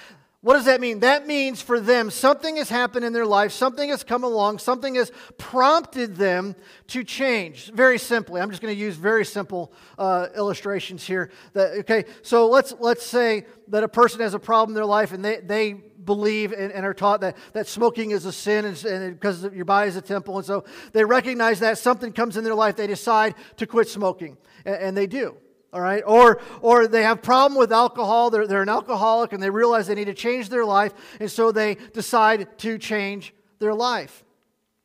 What 0.43 0.55
does 0.55 0.65
that 0.65 0.81
mean? 0.81 1.01
That 1.01 1.27
means 1.27 1.61
for 1.61 1.79
them, 1.79 2.09
something 2.09 2.55
has 2.55 2.67
happened 2.67 3.05
in 3.05 3.13
their 3.13 3.27
life, 3.27 3.51
something 3.51 3.89
has 3.89 4.03
come 4.03 4.23
along, 4.23 4.57
something 4.57 4.95
has 4.95 5.11
prompted 5.37 6.15
them 6.15 6.55
to 6.87 7.03
change. 7.03 7.71
Very 7.71 7.99
simply, 7.99 8.41
I'm 8.41 8.49
just 8.49 8.59
going 8.59 8.73
to 8.73 8.79
use 8.79 8.95
very 8.95 9.23
simple 9.23 9.71
uh, 9.99 10.29
illustrations 10.35 11.05
here. 11.05 11.29
That, 11.53 11.77
okay, 11.81 12.05
so 12.23 12.47
let's, 12.49 12.73
let's 12.79 13.05
say 13.05 13.45
that 13.67 13.83
a 13.83 13.87
person 13.87 14.21
has 14.21 14.33
a 14.33 14.39
problem 14.39 14.71
in 14.71 14.75
their 14.75 14.85
life 14.85 15.11
and 15.11 15.23
they, 15.23 15.41
they 15.41 15.73
believe 15.73 16.53
and, 16.53 16.71
and 16.71 16.87
are 16.87 16.95
taught 16.95 17.21
that, 17.21 17.37
that 17.53 17.67
smoking 17.67 18.09
is 18.09 18.25
a 18.25 18.31
sin 18.31 18.65
and, 18.65 18.83
and 18.83 19.13
because 19.13 19.43
your 19.43 19.65
body 19.65 19.89
is 19.89 19.95
a 19.95 20.01
temple. 20.01 20.37
And 20.37 20.45
so 20.45 20.65
they 20.91 21.05
recognize 21.05 21.59
that 21.59 21.77
something 21.77 22.13
comes 22.13 22.35
in 22.35 22.43
their 22.43 22.55
life, 22.55 22.75
they 22.75 22.87
decide 22.87 23.35
to 23.57 23.67
quit 23.67 23.89
smoking, 23.89 24.37
and, 24.65 24.75
and 24.75 24.97
they 24.97 25.05
do 25.05 25.37
all 25.73 25.81
right? 25.81 26.03
Or 26.05 26.41
or 26.61 26.87
they 26.87 27.03
have 27.03 27.21
problem 27.21 27.57
with 27.57 27.71
alcohol. 27.71 28.29
They're, 28.29 28.47
they're 28.47 28.61
an 28.61 28.69
alcoholic 28.69 29.33
and 29.33 29.41
they 29.41 29.49
realize 29.49 29.87
they 29.87 29.95
need 29.95 30.05
to 30.05 30.13
change 30.13 30.49
their 30.49 30.65
life 30.65 30.93
and 31.19 31.31
so 31.31 31.51
they 31.51 31.75
decide 31.93 32.57
to 32.59 32.77
change 32.77 33.33
their 33.59 33.73
life. 33.73 34.23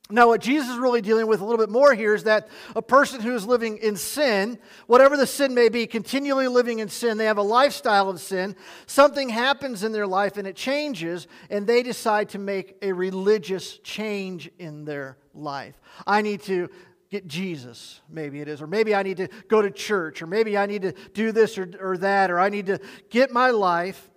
Now 0.09 0.29
what 0.29 0.41
jesus 0.41 0.71
is 0.71 0.79
really 0.79 1.01
dealing 1.01 1.27
with 1.27 1.41
a 1.41 1.45
little 1.45 1.59
bit 1.59 1.69
more 1.69 1.93
here 1.93 2.15
is 2.15 2.25
that 2.25 2.47
a 2.77 2.83
person 2.83 3.21
who 3.21 3.35
is 3.35 3.45
living 3.45 3.79
in 3.79 3.97
sin 3.97 4.57
whatever 4.87 5.17
the 5.17 5.27
sin 5.27 5.53
may 5.53 5.69
be 5.69 5.85
continually 5.89 6.47
living 6.47 6.79
in 6.79 6.89
sin 6.89 7.19
they 7.19 7.25
have 7.25 7.39
a 7.39 7.43
lifestyle 7.43 8.09
of 8.09 8.21
sin 8.21 8.55
something 8.87 9.29
happens 9.29 9.83
in 9.83 9.91
their 9.91 10.07
life 10.07 10.37
and 10.37 10.47
it 10.47 10.55
changes 10.55 11.27
and 11.51 11.67
they 11.67 11.83
decide 11.83 12.29
to 12.29 12.39
make 12.39 12.77
a 12.83 12.93
religious 12.93 13.79
change 13.79 14.49
in 14.61 14.85
their 14.85 15.17
life. 15.35 15.79
I 16.07 16.23
need 16.23 16.43
to 16.43 16.69
get 17.11 17.27
Jesus, 17.27 18.01
maybe 18.09 18.41
it 18.41 18.49
is. 18.49 18.61
Or 18.61 18.67
maybe 18.67 18.95
I 18.95 19.03
need 19.03 19.19
to 19.19 19.29
go 19.49 19.63
to 19.63 19.71
church, 19.71 20.23
or 20.23 20.27
maybe 20.27 20.59
I 20.59 20.67
need 20.67 20.83
to 20.83 20.93
do 21.15 21.33
this 21.33 21.59
or, 21.59 21.71
or 21.81 21.97
that, 21.99 22.31
or 22.31 22.39
I 22.39 22.49
need 22.49 22.67
to 22.67 22.81
get 23.11 23.31
my 23.31 23.51
life 23.51 24.11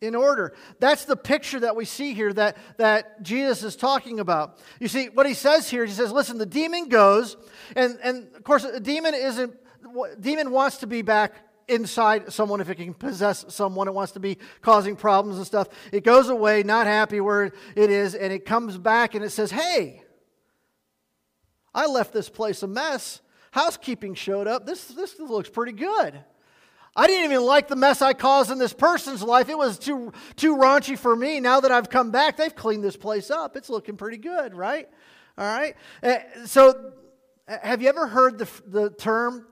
in 0.00 0.14
order. 0.14 0.54
That's 0.78 1.04
the 1.04 1.16
picture 1.16 1.60
that 1.60 1.74
we 1.74 1.84
see 1.84 2.14
here 2.14 2.32
that, 2.32 2.56
that 2.76 3.22
Jesus 3.22 3.64
is 3.64 3.76
talking 3.76 4.20
about. 4.20 4.58
You 4.78 4.88
see, 4.88 5.08
what 5.08 5.26
he 5.26 5.34
says 5.34 5.68
here, 5.68 5.84
he 5.84 5.92
says, 5.92 6.12
listen, 6.12 6.38
the 6.38 6.46
demon 6.46 6.88
goes, 6.88 7.36
and, 7.74 7.98
and 8.02 8.28
of 8.36 8.44
course, 8.44 8.64
a 8.64 8.80
demon 8.80 9.14
isn't, 9.14 9.54
demon 10.20 10.50
wants 10.50 10.78
to 10.78 10.86
be 10.86 11.02
back 11.02 11.34
inside 11.66 12.32
someone 12.32 12.60
if 12.60 12.70
it 12.70 12.76
can 12.76 12.94
possess 12.94 13.44
someone 13.48 13.88
it 13.88 13.94
wants 13.94 14.12
to 14.12 14.20
be 14.20 14.38
causing 14.62 14.96
problems 14.96 15.36
and 15.36 15.46
stuff 15.46 15.68
it 15.92 16.02
goes 16.02 16.30
away 16.30 16.62
not 16.62 16.86
happy 16.86 17.20
where 17.20 17.52
it 17.76 17.90
is 17.90 18.14
and 18.14 18.32
it 18.32 18.46
comes 18.46 18.78
back 18.78 19.14
and 19.14 19.22
it 19.22 19.28
says 19.28 19.50
hey 19.50 20.02
I 21.78 21.86
left 21.86 22.12
this 22.12 22.28
place 22.28 22.64
a 22.64 22.66
mess. 22.66 23.20
Housekeeping 23.52 24.14
showed 24.14 24.48
up. 24.48 24.66
This, 24.66 24.88
this 24.88 25.16
looks 25.20 25.48
pretty 25.48 25.70
good. 25.70 26.18
I 26.96 27.06
didn't 27.06 27.30
even 27.30 27.46
like 27.46 27.68
the 27.68 27.76
mess 27.76 28.02
I 28.02 28.14
caused 28.14 28.50
in 28.50 28.58
this 28.58 28.72
person's 28.72 29.22
life. 29.22 29.48
It 29.48 29.56
was 29.56 29.78
too, 29.78 30.12
too 30.34 30.56
raunchy 30.56 30.98
for 30.98 31.14
me. 31.14 31.38
Now 31.38 31.60
that 31.60 31.70
I've 31.70 31.88
come 31.88 32.10
back, 32.10 32.36
they've 32.36 32.54
cleaned 32.54 32.82
this 32.82 32.96
place 32.96 33.30
up. 33.30 33.56
It's 33.56 33.70
looking 33.70 33.96
pretty 33.96 34.16
good, 34.16 34.56
right? 34.56 34.88
All 35.38 35.44
right. 35.46 35.76
Uh, 36.02 36.16
so, 36.46 36.94
have 37.46 37.80
you 37.80 37.88
ever 37.88 38.08
heard 38.08 38.38
the, 38.38 38.48
the 38.66 38.90
term, 38.90 39.46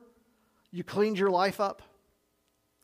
you 0.72 0.82
cleaned 0.82 1.20
your 1.20 1.30
life 1.30 1.60
up? 1.60 1.80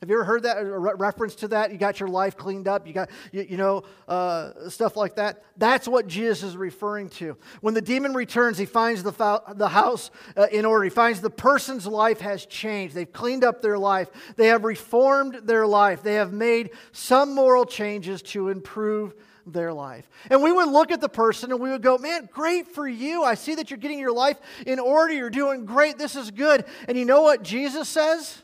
Have 0.02 0.10
you 0.10 0.16
ever 0.16 0.24
heard 0.24 0.42
that, 0.42 0.56
re- 0.56 0.94
reference 0.96 1.36
to 1.36 1.48
that? 1.48 1.70
You 1.70 1.78
got 1.78 2.00
your 2.00 2.08
life 2.08 2.36
cleaned 2.36 2.66
up, 2.66 2.88
you 2.88 2.92
got, 2.92 3.08
you, 3.30 3.46
you 3.50 3.56
know, 3.56 3.84
uh, 4.08 4.68
stuff 4.68 4.96
like 4.96 5.14
that. 5.14 5.44
That's 5.56 5.86
what 5.86 6.08
Jesus 6.08 6.42
is 6.42 6.56
referring 6.56 7.08
to. 7.10 7.36
When 7.60 7.72
the 7.72 7.80
demon 7.80 8.12
returns, 8.12 8.58
he 8.58 8.64
finds 8.64 9.04
the, 9.04 9.12
fo- 9.12 9.44
the 9.54 9.68
house 9.68 10.10
uh, 10.36 10.48
in 10.50 10.64
order. 10.64 10.82
He 10.82 10.90
finds 10.90 11.20
the 11.20 11.30
person's 11.30 11.86
life 11.86 12.20
has 12.20 12.44
changed. 12.46 12.96
They've 12.96 13.12
cleaned 13.12 13.44
up 13.44 13.62
their 13.62 13.78
life, 13.78 14.08
they 14.34 14.48
have 14.48 14.64
reformed 14.64 15.42
their 15.44 15.68
life, 15.68 16.02
they 16.02 16.14
have 16.14 16.32
made 16.32 16.70
some 16.90 17.32
moral 17.32 17.64
changes 17.64 18.22
to 18.22 18.48
improve 18.48 19.14
their 19.46 19.72
life. 19.72 20.10
And 20.30 20.42
we 20.42 20.50
would 20.50 20.68
look 20.68 20.90
at 20.90 21.00
the 21.00 21.08
person 21.08 21.52
and 21.52 21.60
we 21.60 21.70
would 21.70 21.82
go, 21.82 21.96
Man, 21.96 22.28
great 22.32 22.74
for 22.74 22.88
you. 22.88 23.22
I 23.22 23.34
see 23.34 23.54
that 23.54 23.70
you're 23.70 23.78
getting 23.78 24.00
your 24.00 24.12
life 24.12 24.38
in 24.66 24.80
order. 24.80 25.14
You're 25.14 25.30
doing 25.30 25.64
great. 25.64 25.96
This 25.96 26.16
is 26.16 26.32
good. 26.32 26.64
And 26.88 26.98
you 26.98 27.04
know 27.04 27.22
what 27.22 27.44
Jesus 27.44 27.88
says? 27.88 28.41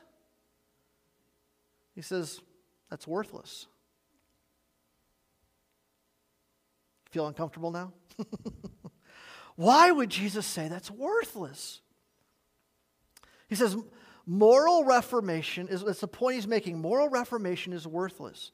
He 1.98 2.02
says, 2.02 2.40
That's 2.90 3.08
worthless. 3.08 3.66
Feel 7.10 7.26
uncomfortable 7.26 7.72
now? 7.72 7.92
Why 9.56 9.90
would 9.90 10.08
Jesus 10.08 10.46
say 10.46 10.68
that's 10.68 10.92
worthless? 10.92 11.80
He 13.48 13.56
says, 13.56 13.76
moral 14.26 14.84
reformation 14.84 15.66
is 15.66 15.82
that's 15.82 15.98
the 15.98 16.06
point 16.06 16.36
he's 16.36 16.46
making. 16.46 16.78
Moral 16.78 17.08
reformation 17.08 17.72
is 17.72 17.84
worthless. 17.84 18.52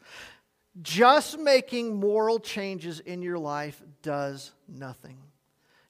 Just 0.80 1.38
making 1.38 1.94
moral 1.96 2.38
changes 2.38 3.00
in 3.00 3.20
your 3.20 3.38
life 3.38 3.82
does 4.00 4.52
nothing. 4.66 5.18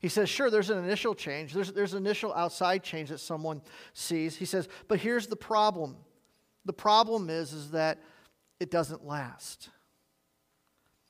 He 0.00 0.08
says, 0.08 0.28
sure, 0.28 0.50
there's 0.50 0.70
an 0.70 0.82
initial 0.82 1.14
change, 1.14 1.52
there's, 1.52 1.72
there's 1.72 1.94
an 1.94 2.04
initial 2.04 2.34
outside 2.34 2.82
change 2.82 3.10
that 3.10 3.20
someone 3.20 3.62
sees. 3.92 4.34
He 4.34 4.44
says, 4.44 4.68
but 4.88 4.98
here's 4.98 5.28
the 5.28 5.36
problem 5.36 5.94
the 6.64 6.72
problem 6.72 7.30
is, 7.30 7.52
is 7.52 7.70
that 7.72 8.00
it 8.60 8.70
doesn't 8.70 9.04
last. 9.04 9.70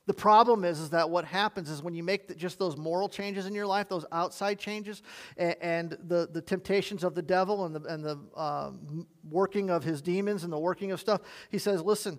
The 0.07 0.15
problem 0.15 0.65
is, 0.65 0.81
is 0.81 0.91
that 0.91 1.09
what 1.09 1.25
happens 1.25 1.71
is 1.71 1.83
when 1.83 1.95
you 1.95 2.03
make 2.03 2.29
the, 2.29 2.35
just 2.35 2.59
those 2.59 2.77
moral 2.77 3.09
changes 3.09 3.47
in 3.47 3.55
your 3.55 3.67
life, 3.67 3.89
those 3.89 4.05
outside 4.13 4.59
changes, 4.59 5.03
and, 5.39 5.57
and 5.63 5.99
the, 6.09 6.29
the 6.31 6.43
temptations 6.43 7.05
of 7.05 7.15
the 7.15 7.23
devil 7.23 7.65
and 7.65 7.75
the, 7.75 7.83
and 7.85 8.05
the 8.05 8.19
um, 8.37 9.07
working 9.31 9.71
of 9.71 9.83
his 9.83 10.03
demons 10.03 10.45
and 10.45 10.53
the 10.53 10.59
working 10.59 10.93
of 10.93 11.01
stuff, 11.01 11.23
he 11.49 11.57
says, 11.57 11.81
listen, 11.83 12.19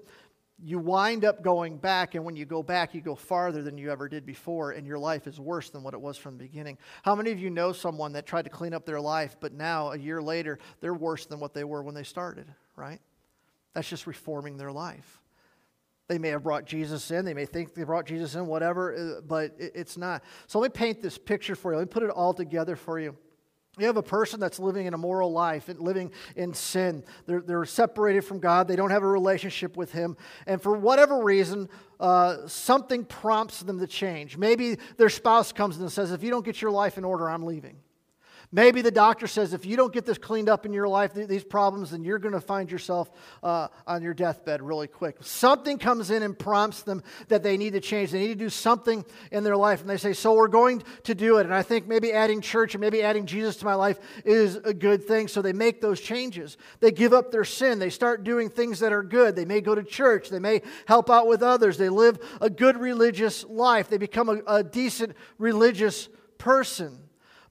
you 0.58 0.80
wind 0.80 1.26
up 1.26 1.44
going 1.44 1.78
back, 1.78 2.16
and 2.16 2.24
when 2.24 2.36
you 2.36 2.46
go 2.46 2.64
back, 2.64 2.96
you 2.96 3.02
go 3.02 3.14
farther 3.14 3.62
than 3.62 3.78
you 3.78 3.92
ever 3.92 4.08
did 4.08 4.26
before, 4.26 4.72
and 4.72 4.88
your 4.88 4.98
life 4.98 5.28
is 5.28 5.40
worse 5.40 5.70
than 5.70 5.84
what 5.84 5.94
it 5.94 6.00
was 6.00 6.18
from 6.18 6.38
the 6.38 6.44
beginning. 6.44 6.78
How 7.04 7.14
many 7.14 7.32
of 7.32 7.40
you 7.40 7.50
know 7.50 7.74
someone 7.74 8.14
that 8.14 8.26
tried 8.26 8.44
to 8.44 8.50
clean 8.50 8.74
up 8.74 8.86
their 8.86 9.02
life, 9.02 9.36
but 9.40 9.54
now, 9.54 9.92
a 9.92 9.98
year 9.98 10.22
later, 10.22 10.58
they're 10.80 10.94
worse 10.94 11.26
than 11.26 11.40
what 11.40 11.54
they 11.54 11.66
were 11.66 11.84
when 11.84 11.94
they 11.94 12.04
started, 12.04 12.48
right? 12.78 13.02
That's 13.76 13.88
just 13.88 14.08
reforming 14.08 14.58
their 14.58 14.72
life. 14.72 15.22
They 16.08 16.18
may 16.18 16.30
have 16.30 16.44
brought 16.44 16.66
Jesus 16.66 17.12
in. 17.12 17.26
They 17.26 17.34
may 17.34 17.46
think 17.46 17.76
they 17.76 17.84
brought 17.84 18.06
Jesus 18.06 18.36
in, 18.36 18.48
whatever, 18.48 19.18
uh, 19.18 19.22
but 19.22 19.56
it's 19.58 19.98
not. 19.98 20.24
So 20.48 20.60
let 20.60 20.74
me 20.74 20.78
paint 20.78 21.02
this 21.02 21.18
picture 21.18 21.56
for 21.56 21.72
you. 21.72 21.78
Let 21.78 21.90
me 21.90 21.92
put 21.92 22.04
it 22.04 22.10
all 22.10 22.34
together 22.34 22.76
for 22.76 23.00
you. 23.00 23.18
You 23.78 23.88
have 23.88 23.98
a 23.98 24.04
person 24.04 24.40
that's 24.40 24.58
living 24.58 24.88
an 24.88 24.94
immoral 24.94 25.34
life 25.34 25.68
and 25.68 25.80
living 25.80 26.12
in 26.38 26.54
sin. 26.54 27.04
They're, 27.26 27.42
they're 27.42 27.66
separated 27.66 28.22
from 28.22 28.40
God. 28.40 28.70
They 28.70 28.78
don't 28.78 28.92
have 28.92 29.04
a 29.04 29.08
relationship 29.08 29.76
with 29.76 29.92
Him. 29.92 30.16
And 30.48 30.62
for 30.62 30.78
whatever 30.78 31.22
reason, 31.22 31.68
uh, 32.00 32.48
something 32.48 33.04
prompts 33.04 33.62
them 33.62 33.80
to 33.80 33.88
change. 33.88 34.38
Maybe 34.38 34.78
their 34.96 35.10
spouse 35.10 35.52
comes 35.52 35.76
in 35.76 35.82
and 35.82 35.92
says, 35.92 36.12
If 36.12 36.24
you 36.24 36.30
don't 36.30 36.46
get 36.46 36.62
your 36.62 36.72
life 36.72 36.98
in 36.98 37.04
order, 37.04 37.30
I'm 37.30 37.44
leaving. 37.44 37.76
Maybe 38.56 38.82
the 38.82 38.90
doctor 38.90 39.28
says 39.28 39.54
if 39.54 39.66
you 39.66 39.76
don't 39.76 39.92
get 39.92 40.06
this 40.06 40.18
cleaned 40.18 40.48
up 40.48 40.66
in 40.66 40.72
your 40.72 40.88
life, 40.88 41.14
these 41.14 41.44
problems, 41.44 41.92
then 41.92 42.06
you're 42.06 42.20
going 42.20 42.36
to 42.36 42.40
find 42.40 42.72
yourself 42.72 43.12
uh, 43.44 43.68
on 43.86 44.02
your 44.02 44.14
deathbed 44.14 44.62
really 44.62 44.88
quick. 44.88 45.18
Something 45.20 45.78
comes 45.78 46.10
in 46.10 46.24
and 46.24 46.40
prompts 46.40 46.82
them 46.82 47.04
that 47.28 47.44
they 47.44 47.58
need 47.58 47.74
to 47.74 47.82
change. 47.82 48.12
They 48.12 48.20
need 48.20 48.28
to 48.30 48.36
do 48.36 48.50
something 48.50 49.04
in 49.30 49.44
their 49.44 49.58
life. 49.58 49.82
And 49.82 49.90
they 49.90 49.98
say, 49.98 50.14
So 50.14 50.36
we're 50.36 50.48
going 50.48 50.84
to 51.04 51.14
do 51.14 51.40
it. 51.40 51.46
And 51.46 51.54
I 51.54 51.64
think 51.64 51.86
maybe 51.86 52.14
adding 52.14 52.40
church 52.40 52.76
and 52.76 52.80
maybe 52.80 53.02
adding 53.02 53.26
Jesus 53.26 53.58
to 53.58 53.66
my 53.66 53.76
life 53.76 54.00
is 54.24 54.56
a 54.56 54.74
good 54.74 55.04
thing. 55.04 55.28
So 55.28 55.42
they 55.42 55.52
make 55.52 55.82
those 55.82 56.00
changes. 56.00 56.56
They 56.80 56.92
give 56.92 57.12
up 57.12 57.32
their 57.32 57.44
sin. 57.44 57.80
They 57.80 57.90
start 57.90 58.24
doing 58.24 58.50
things 58.50 58.80
that 58.80 58.94
are 58.94 59.04
good. 59.04 59.36
They 59.36 59.44
may 59.44 59.60
go 59.60 59.76
to 59.76 59.84
church. 59.84 60.30
They 60.30 60.40
may 60.40 60.62
help 60.86 61.10
out 61.10 61.28
with 61.28 61.44
others. 61.44 61.78
They 61.78 61.90
live 61.90 62.20
a 62.40 62.50
good 62.50 62.78
religious 62.78 63.44
life. 63.44 63.90
They 63.90 63.98
become 63.98 64.30
a, 64.30 64.42
a 64.48 64.64
decent 64.64 65.12
religious 65.40 66.08
person 66.38 67.05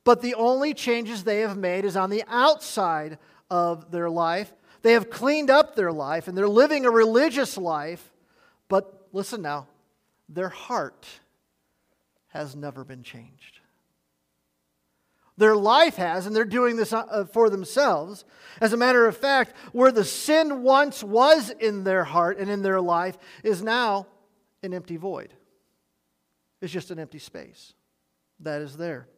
but 0.04 0.20
the 0.20 0.34
only 0.34 0.74
changes 0.74 1.24
they 1.24 1.40
have 1.40 1.56
made 1.56 1.84
is 1.84 1.96
on 1.96 2.10
the 2.10 2.22
outside 2.28 3.18
of 3.50 3.90
their 3.90 4.10
life. 4.10 4.52
They 4.82 4.92
have 4.92 5.10
cleaned 5.10 5.50
up 5.50 5.74
their 5.74 5.92
life 5.92 6.28
and 6.28 6.36
they're 6.36 6.46
living 6.46 6.84
a 6.84 6.90
religious 6.90 7.56
life, 7.56 8.12
but 8.68 9.08
listen 9.12 9.40
now, 9.42 9.66
their 10.28 10.50
heart 10.50 11.06
has 12.28 12.54
never 12.54 12.84
been 12.84 13.02
changed. 13.02 13.60
Their 15.36 15.56
life 15.56 15.96
has, 15.96 16.26
and 16.26 16.36
they're 16.36 16.44
doing 16.44 16.76
this 16.76 16.92
uh, 16.92 17.24
for 17.32 17.50
themselves. 17.50 18.24
As 18.60 18.72
a 18.72 18.76
matter 18.76 19.06
of 19.06 19.16
fact, 19.16 19.54
where 19.72 19.90
the 19.90 20.04
sin 20.04 20.62
once 20.62 21.02
was 21.02 21.50
in 21.50 21.82
their 21.82 22.04
heart 22.04 22.38
and 22.38 22.48
in 22.48 22.62
their 22.62 22.80
life 22.80 23.18
is 23.42 23.62
now 23.62 24.06
an 24.62 24.72
empty 24.72 24.96
void. 24.96 25.34
It's 26.60 26.72
just 26.72 26.90
an 26.92 27.00
empty 27.00 27.18
space 27.18 27.74
that 28.40 28.62
is 28.62 28.76
there. 28.76 29.08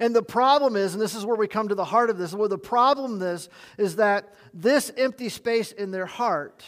And 0.00 0.14
the 0.14 0.22
problem 0.22 0.76
is, 0.76 0.94
and 0.94 1.02
this 1.02 1.14
is 1.14 1.24
where 1.24 1.36
we 1.36 1.48
come 1.48 1.68
to 1.68 1.74
the 1.74 1.84
heart 1.84 2.10
of 2.10 2.18
this, 2.18 2.34
where 2.34 2.48
the 2.48 2.58
problem 2.58 3.20
is, 3.22 3.48
is 3.76 3.96
that 3.96 4.34
this 4.54 4.90
empty 4.96 5.28
space 5.28 5.72
in 5.72 5.90
their 5.90 6.06
heart, 6.06 6.64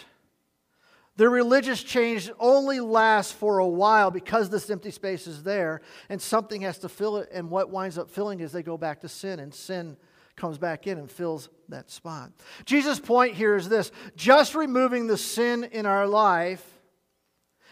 their 1.16 1.30
religious 1.30 1.82
change 1.82 2.30
only 2.38 2.80
lasts 2.80 3.32
for 3.32 3.58
a 3.58 3.66
while 3.66 4.10
because 4.10 4.48
this 4.48 4.70
empty 4.70 4.90
space 4.90 5.26
is 5.26 5.42
there, 5.42 5.82
and 6.08 6.20
something 6.20 6.62
has 6.62 6.78
to 6.78 6.88
fill 6.88 7.18
it. 7.18 7.28
And 7.32 7.50
what 7.50 7.70
winds 7.70 7.98
up 7.98 8.10
filling 8.10 8.40
is 8.40 8.52
they 8.52 8.62
go 8.62 8.78
back 8.78 9.00
to 9.02 9.08
sin, 9.08 9.38
and 9.40 9.52
sin 9.54 9.96
comes 10.36 10.56
back 10.56 10.86
in 10.86 10.96
and 10.98 11.10
fills 11.10 11.50
that 11.68 11.90
spot. 11.90 12.32
Jesus' 12.64 12.98
point 12.98 13.34
here 13.34 13.56
is 13.56 13.68
this 13.68 13.92
just 14.16 14.54
removing 14.54 15.06
the 15.06 15.18
sin 15.18 15.64
in 15.64 15.84
our 15.84 16.06
life 16.06 16.64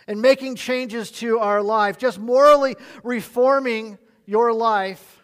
and 0.07 0.21
making 0.21 0.57
changes 0.57 1.11
to 1.11 1.38
our 1.38 1.62
life, 1.62 1.99
just 1.99 2.18
morally 2.18 2.76
reforming 3.02 3.99
your 4.26 4.52
life 4.52 5.17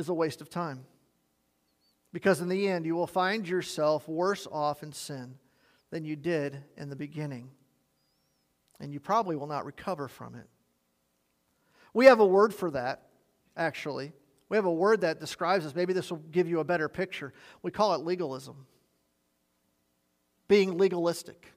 is 0.00 0.08
a 0.08 0.14
waste 0.14 0.40
of 0.40 0.50
time. 0.50 0.84
Because 2.12 2.40
in 2.40 2.48
the 2.48 2.66
end, 2.66 2.86
you 2.86 2.96
will 2.96 3.06
find 3.06 3.46
yourself 3.46 4.08
worse 4.08 4.48
off 4.50 4.82
in 4.82 4.92
sin 4.92 5.36
than 5.90 6.04
you 6.04 6.16
did 6.16 6.60
in 6.76 6.90
the 6.90 6.96
beginning. 6.96 7.50
And 8.80 8.92
you 8.92 8.98
probably 8.98 9.36
will 9.36 9.46
not 9.46 9.64
recover 9.64 10.08
from 10.08 10.34
it. 10.34 10.48
We 11.94 12.06
have 12.06 12.18
a 12.18 12.26
word 12.26 12.52
for 12.52 12.70
that, 12.72 13.02
actually. 13.56 14.12
We 14.48 14.56
have 14.56 14.64
a 14.64 14.72
word 14.72 15.02
that 15.02 15.20
describes 15.20 15.64
this. 15.64 15.74
Maybe 15.74 15.92
this 15.92 16.10
will 16.10 16.18
give 16.18 16.48
you 16.48 16.58
a 16.58 16.64
better 16.64 16.88
picture. 16.88 17.32
We 17.62 17.70
call 17.70 17.94
it 17.94 18.00
legalism, 18.00 18.66
being 20.48 20.76
legalistic 20.76 21.52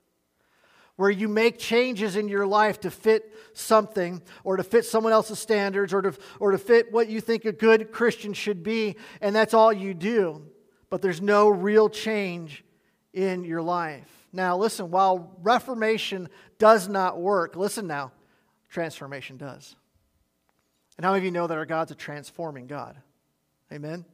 where 0.96 1.10
you 1.10 1.28
make 1.28 1.58
changes 1.58 2.16
in 2.16 2.28
your 2.28 2.46
life 2.46 2.80
to 2.82 2.92
fit 2.92 3.34
something 3.54 4.22
or 4.44 4.58
to 4.58 4.64
fit 4.64 4.86
someone 4.86 5.14
else's 5.14 5.40
standards 5.40 5.94
or 5.94 6.02
to, 6.02 6.14
or 6.40 6.52
to 6.52 6.58
fit 6.58 6.92
what 6.92 7.10
you 7.10 7.20
think 7.20 7.46
a 7.46 7.52
good 7.52 7.92
Christian 7.92 8.34
should 8.34 8.64
be, 8.64 8.96
and 9.22 9.36
that's 9.36 9.54
all 9.54 9.74
you 9.74 9.94
do. 9.94 10.46
But 10.90 11.02
there's 11.02 11.22
no 11.22 11.50
real 11.50 11.90
change 11.90 12.64
in 13.14 13.44
your 13.44 13.62
life. 13.62 14.08
Now, 14.32 14.58
listen, 14.58 14.92
while 14.92 15.36
reformation 15.42 16.30
does 16.58 16.88
not 16.88 17.20
work, 17.20 17.56
listen 17.56 17.88
now, 17.88 18.12
transformation 18.70 19.38
does. 19.38 19.76
And 20.98 21.06
how 21.06 21.12
many 21.12 21.22
of 21.22 21.26
you 21.26 21.32
know 21.32 21.48
that 21.48 21.58
our 21.58 21.66
God's 21.66 21.92
a 21.92 21.96
transforming 21.96 22.68
God? 22.68 22.96
Amen? 23.72 24.06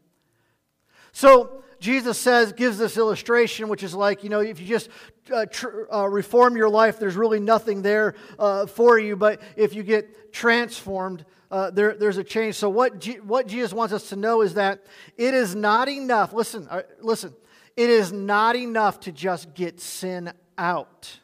So 1.11 1.63
Jesus 1.79 2.17
says, 2.17 2.51
gives 2.53 2.77
this 2.77 2.97
illustration, 2.97 3.69
which 3.69 3.83
is 3.83 3.93
like, 3.93 4.23
you 4.23 4.29
know, 4.29 4.41
if 4.41 4.59
you 4.59 4.67
just 4.67 4.89
uh, 5.33 5.45
tr- 5.45 5.91
uh, 5.91 6.07
reform 6.07 6.57
your 6.57 6.69
life, 6.69 6.99
there's 6.99 7.15
really 7.15 7.39
nothing 7.39 7.81
there 7.81 8.15
uh, 8.37 8.65
for 8.65 8.99
you. 8.99 9.15
But 9.15 9.41
if 9.55 9.73
you 9.73 9.83
get 9.83 10.33
transformed, 10.33 11.25
uh, 11.49 11.71
there, 11.71 11.95
there's 11.95 12.17
a 12.17 12.23
change. 12.23 12.55
So 12.55 12.69
what, 12.69 12.99
G- 12.99 13.19
what 13.19 13.47
Jesus 13.47 13.73
wants 13.73 13.93
us 13.93 14.09
to 14.09 14.15
know 14.15 14.41
is 14.41 14.55
that 14.55 14.85
it 15.17 15.33
is 15.33 15.55
not 15.55 15.87
enough. 15.87 16.33
Listen, 16.33 16.67
uh, 16.69 16.81
listen. 17.01 17.33
It 17.77 17.89
is 17.89 18.11
not 18.11 18.57
enough 18.57 18.99
to 19.01 19.13
just 19.13 19.53
get 19.53 19.79
sin 19.79 20.33
out. 20.57 21.17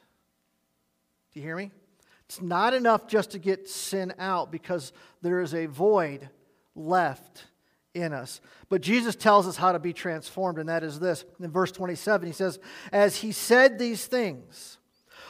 Do 1.34 1.42
you 1.42 1.46
hear 1.46 1.58
me? 1.58 1.72
It's 2.28 2.42
not 2.42 2.74
enough 2.74 3.08
just 3.08 3.32
to 3.32 3.40
get 3.40 3.68
sin 3.68 4.14
out 4.18 4.54
because 4.54 4.94
there 5.22 5.42
is 5.42 5.54
a 5.54 5.66
void 5.66 6.30
left 6.74 7.46
in 7.96 8.14
us. 8.14 8.42
But 8.70 8.82
Jesus 8.82 9.16
tells 9.16 9.48
us 9.48 9.56
how 9.56 9.72
to 9.72 9.80
be 9.80 9.94
transformed, 9.94 10.60
and 10.60 10.70
that 10.70 10.84
is 10.84 11.00
this. 11.00 11.26
In 11.40 11.50
verse 11.50 11.72
27, 11.72 12.28
he 12.28 12.34
says, 12.34 12.60
As 12.92 13.18
he 13.18 13.32
said 13.32 13.80
these 13.80 14.06
things, 14.06 14.78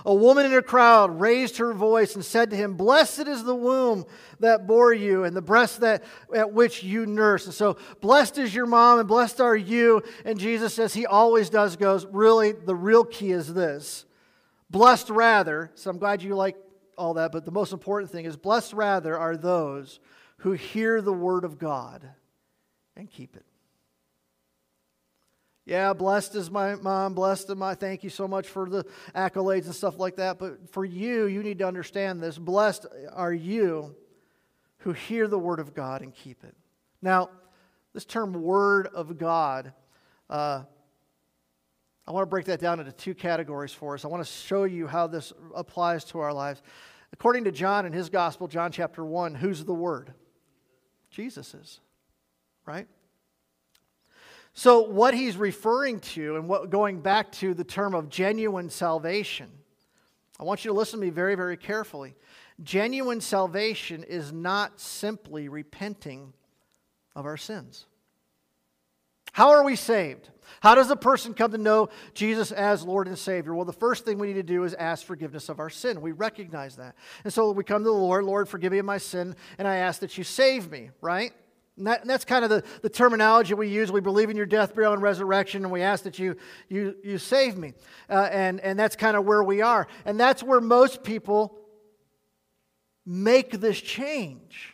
a 0.03 0.13
woman 0.13 0.45
in 0.45 0.53
a 0.53 0.61
crowd 0.61 1.19
raised 1.19 1.57
her 1.57 1.73
voice 1.73 2.15
and 2.15 2.25
said 2.25 2.49
to 2.49 2.55
him, 2.55 2.73
Blessed 2.73 3.27
is 3.27 3.43
the 3.43 3.55
womb 3.55 4.05
that 4.39 4.67
bore 4.67 4.93
you 4.93 5.23
and 5.23 5.35
the 5.35 5.41
breast 5.41 5.81
that, 5.81 6.03
at 6.33 6.51
which 6.51 6.83
you 6.83 7.05
nursed. 7.05 7.45
And 7.45 7.55
so, 7.55 7.77
blessed 8.01 8.37
is 8.39 8.53
your 8.53 8.65
mom 8.65 8.99
and 8.99 9.07
blessed 9.07 9.39
are 9.39 9.55
you. 9.55 10.01
And 10.25 10.39
Jesus 10.39 10.73
says, 10.73 10.93
He 10.93 11.05
always 11.05 11.49
does, 11.49 11.75
goes, 11.75 12.05
Really, 12.05 12.51
the 12.51 12.75
real 12.75 13.05
key 13.05 13.31
is 13.31 13.53
this. 13.53 14.05
Blessed 14.69 15.09
rather, 15.09 15.71
so 15.75 15.91
I'm 15.91 15.99
glad 15.99 16.23
you 16.23 16.35
like 16.35 16.57
all 16.97 17.13
that, 17.13 17.31
but 17.31 17.45
the 17.45 17.51
most 17.51 17.71
important 17.71 18.11
thing 18.11 18.25
is, 18.25 18.35
blessed 18.35 18.73
rather 18.73 19.17
are 19.17 19.37
those 19.37 19.99
who 20.37 20.53
hear 20.53 21.01
the 21.01 21.13
word 21.13 21.43
of 21.43 21.57
God 21.57 22.09
and 22.95 23.09
keep 23.09 23.35
it. 23.35 23.45
Yeah, 25.65 25.93
blessed 25.93 26.35
is 26.35 26.51
my 26.51 26.75
mom, 26.75 27.15
blessed 27.15 27.49
is 27.49 27.59
I. 27.59 27.73
thank 27.73 28.03
you 28.03 28.11
so 28.11 28.27
much 28.27 28.47
for 28.47 28.69
the 28.69 28.85
accolades 29.15 29.65
and 29.65 29.73
stuff 29.73 29.97
like 29.97 30.17
that. 30.17 30.37
But 30.37 30.71
for 30.71 30.85
you, 30.85 31.25
you 31.25 31.41
need 31.41 31.57
to 31.59 31.67
understand 31.67 32.21
this. 32.21 32.37
Blessed 32.37 32.85
are 33.11 33.33
you 33.33 33.95
who 34.79 34.93
hear 34.93 35.27
the 35.27 35.39
word 35.39 35.59
of 35.59 35.73
God 35.73 36.03
and 36.03 36.13
keep 36.13 36.43
it. 36.43 36.55
Now, 37.01 37.31
this 37.93 38.05
term 38.05 38.33
word 38.33 38.87
of 38.93 39.17
God, 39.17 39.73
uh, 40.29 40.63
I 42.07 42.11
want 42.11 42.21
to 42.21 42.29
break 42.29 42.45
that 42.45 42.59
down 42.59 42.79
into 42.79 42.91
two 42.91 43.15
categories 43.15 43.73
for 43.73 43.95
us. 43.95 44.05
I 44.05 44.07
want 44.07 44.23
to 44.23 44.31
show 44.31 44.65
you 44.65 44.85
how 44.85 45.07
this 45.07 45.33
applies 45.55 46.03
to 46.05 46.19
our 46.19 46.31
lives. 46.31 46.61
According 47.11 47.45
to 47.45 47.51
John 47.51 47.87
in 47.87 47.93
his 47.93 48.09
gospel, 48.09 48.47
John 48.47 48.71
chapter 48.71 49.03
1, 49.03 49.33
who's 49.33 49.65
the 49.65 49.73
word? 49.73 50.13
Jesus 51.09 51.55
is 51.55 51.79
right? 52.65 52.87
So, 54.53 54.81
what 54.81 55.13
he's 55.13 55.35
referring 55.35 55.99
to, 55.99 56.37
and 56.37 56.47
what, 56.47 56.69
going 56.69 57.01
back 57.01 57.31
to 57.33 57.53
the 57.53 57.65
term 57.65 57.93
of 57.93 58.09
genuine 58.09 58.69
salvation, 58.69 59.49
I 60.39 60.43
want 60.43 60.63
you 60.63 60.71
to 60.71 60.77
listen 60.77 60.99
to 60.99 61.05
me 61.05 61.11
very, 61.11 61.35
very 61.35 61.57
carefully. 61.57 62.15
Genuine 62.63 63.19
salvation 63.19 64.03
is 64.03 64.31
not 64.31 64.79
simply 64.79 65.49
repenting 65.49 66.33
of 67.15 67.25
our 67.25 67.37
sins. 67.37 67.85
How 69.33 69.49
are 69.49 69.65
we 69.65 69.75
saved? 69.75 70.29
How 70.61 70.75
does 70.75 70.89
a 70.89 70.95
person 70.95 71.33
come 71.33 71.51
to 71.51 71.57
know 71.57 71.89
Jesus 72.13 72.53
as 72.53 72.83
Lord 72.83 73.09
and 73.09 73.19
Savior? 73.19 73.53
Well, 73.53 73.65
the 73.65 73.73
first 73.73 74.05
thing 74.05 74.17
we 74.17 74.27
need 74.27 74.33
to 74.35 74.43
do 74.43 74.63
is 74.63 74.73
ask 74.73 75.05
forgiveness 75.05 75.49
of 75.49 75.59
our 75.59 75.69
sin. 75.69 75.99
We 75.99 76.13
recognize 76.13 76.77
that. 76.77 76.95
And 77.25 77.33
so 77.33 77.51
we 77.51 77.65
come 77.65 77.83
to 77.83 77.89
the 77.89 77.91
Lord, 77.91 78.23
Lord, 78.23 78.47
forgive 78.47 78.71
me 78.71 78.77
of 78.77 78.85
my 78.85 78.97
sin, 78.97 79.35
and 79.57 79.67
I 79.67 79.75
ask 79.77 79.99
that 79.99 80.17
you 80.17 80.23
save 80.23 80.71
me, 80.71 80.91
right? 81.01 81.33
And, 81.77 81.87
that, 81.87 82.01
and 82.01 82.09
that's 82.09 82.23
kind 82.23 82.45
of 82.45 82.49
the, 82.49 82.63
the 82.81 82.89
terminology 82.89 83.53
we 83.53 83.67
use. 83.67 83.91
We 83.91 83.99
believe 83.99 84.29
in 84.29 84.37
your 84.37 84.45
death, 84.45 84.73
burial, 84.73 84.93
and 84.93 85.01
resurrection, 85.01 85.63
and 85.63 85.71
we 85.71 85.81
ask 85.81 86.05
that 86.05 86.17
you, 86.17 86.37
you, 86.69 86.95
you 87.03 87.17
save 87.17 87.57
me. 87.57 87.73
Uh, 88.09 88.29
and, 88.31 88.61
and 88.61 88.79
that's 88.79 88.95
kind 88.95 89.17
of 89.17 89.25
where 89.25 89.43
we 89.43 89.61
are. 89.61 89.87
And 90.05 90.19
that's 90.19 90.41
where 90.41 90.61
most 90.61 91.03
people 91.03 91.59
make 93.05 93.59
this 93.59 93.79
change. 93.79 94.73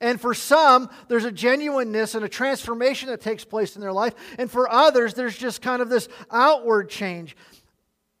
And 0.00 0.20
for 0.20 0.34
some, 0.34 0.90
there's 1.08 1.24
a 1.24 1.32
genuineness 1.32 2.14
and 2.14 2.24
a 2.24 2.28
transformation 2.28 3.08
that 3.08 3.20
takes 3.20 3.44
place 3.44 3.74
in 3.74 3.80
their 3.80 3.92
life. 3.92 4.14
And 4.38 4.50
for 4.50 4.70
others, 4.70 5.14
there's 5.14 5.36
just 5.36 5.62
kind 5.62 5.80
of 5.80 5.88
this 5.88 6.08
outward 6.30 6.90
change. 6.90 7.36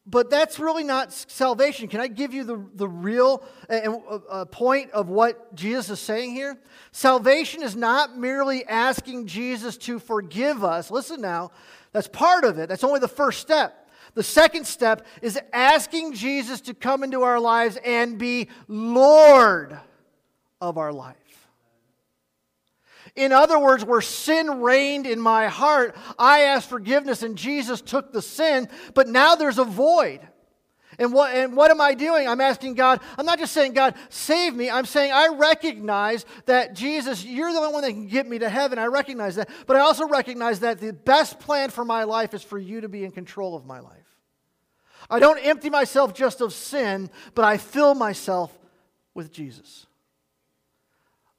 But 0.06 0.28
that's 0.28 0.58
really 0.58 0.84
not 0.84 1.12
salvation. 1.12 1.88
Can 1.88 2.00
I 2.00 2.08
give 2.08 2.34
you 2.34 2.44
the, 2.44 2.62
the 2.74 2.88
real 2.88 3.42
uh, 3.70 4.44
point 4.46 4.90
of 4.90 5.08
what 5.08 5.54
Jesus 5.54 5.90
is 5.90 6.00
saying 6.00 6.34
here? 6.34 6.58
Salvation 6.92 7.62
is 7.62 7.74
not 7.74 8.16
merely 8.16 8.66
asking 8.66 9.26
Jesus 9.26 9.78
to 9.78 9.98
forgive 9.98 10.62
us. 10.62 10.90
Listen 10.90 11.22
now, 11.22 11.52
that's 11.92 12.08
part 12.08 12.44
of 12.44 12.58
it. 12.58 12.68
That's 12.68 12.84
only 12.84 13.00
the 13.00 13.08
first 13.08 13.40
step. 13.40 13.88
The 14.12 14.22
second 14.22 14.66
step 14.66 15.06
is 15.22 15.40
asking 15.52 16.12
Jesus 16.12 16.60
to 16.62 16.74
come 16.74 17.02
into 17.02 17.22
our 17.22 17.40
lives 17.40 17.78
and 17.84 18.18
be 18.18 18.48
Lord 18.68 19.78
of 20.60 20.76
our 20.76 20.92
life. 20.92 21.16
In 23.16 23.30
other 23.30 23.58
words, 23.58 23.84
where 23.84 24.00
sin 24.00 24.60
reigned 24.60 25.06
in 25.06 25.20
my 25.20 25.46
heart, 25.46 25.96
I 26.18 26.40
asked 26.42 26.68
forgiveness 26.68 27.22
and 27.22 27.38
Jesus 27.38 27.80
took 27.80 28.12
the 28.12 28.22
sin, 28.22 28.68
but 28.92 29.08
now 29.08 29.36
there's 29.36 29.58
a 29.58 29.64
void. 29.64 30.20
And 30.98 31.12
what, 31.12 31.34
and 31.34 31.56
what 31.56 31.70
am 31.70 31.80
I 31.80 31.94
doing? 31.94 32.28
I'm 32.28 32.40
asking 32.40 32.74
God, 32.74 33.00
I'm 33.18 33.26
not 33.26 33.38
just 33.38 33.52
saying, 33.52 33.72
God, 33.72 33.94
save 34.08 34.54
me. 34.54 34.70
I'm 34.70 34.84
saying, 34.84 35.12
I 35.12 35.28
recognize 35.28 36.24
that 36.46 36.74
Jesus, 36.74 37.24
you're 37.24 37.52
the 37.52 37.58
only 37.58 37.72
one 37.72 37.82
that 37.82 37.90
can 37.90 38.06
get 38.06 38.28
me 38.28 38.38
to 38.38 38.48
heaven. 38.48 38.78
I 38.78 38.86
recognize 38.86 39.36
that. 39.36 39.48
But 39.66 39.76
I 39.76 39.80
also 39.80 40.06
recognize 40.06 40.60
that 40.60 40.80
the 40.80 40.92
best 40.92 41.40
plan 41.40 41.70
for 41.70 41.84
my 41.84 42.04
life 42.04 42.34
is 42.34 42.42
for 42.42 42.58
you 42.58 42.80
to 42.80 42.88
be 42.88 43.04
in 43.04 43.10
control 43.10 43.56
of 43.56 43.66
my 43.66 43.80
life. 43.80 44.06
I 45.10 45.18
don't 45.18 45.38
empty 45.38 45.68
myself 45.68 46.14
just 46.14 46.40
of 46.40 46.52
sin, 46.52 47.10
but 47.34 47.44
I 47.44 47.58
fill 47.58 47.94
myself 47.94 48.56
with 49.14 49.32
Jesus. 49.32 49.86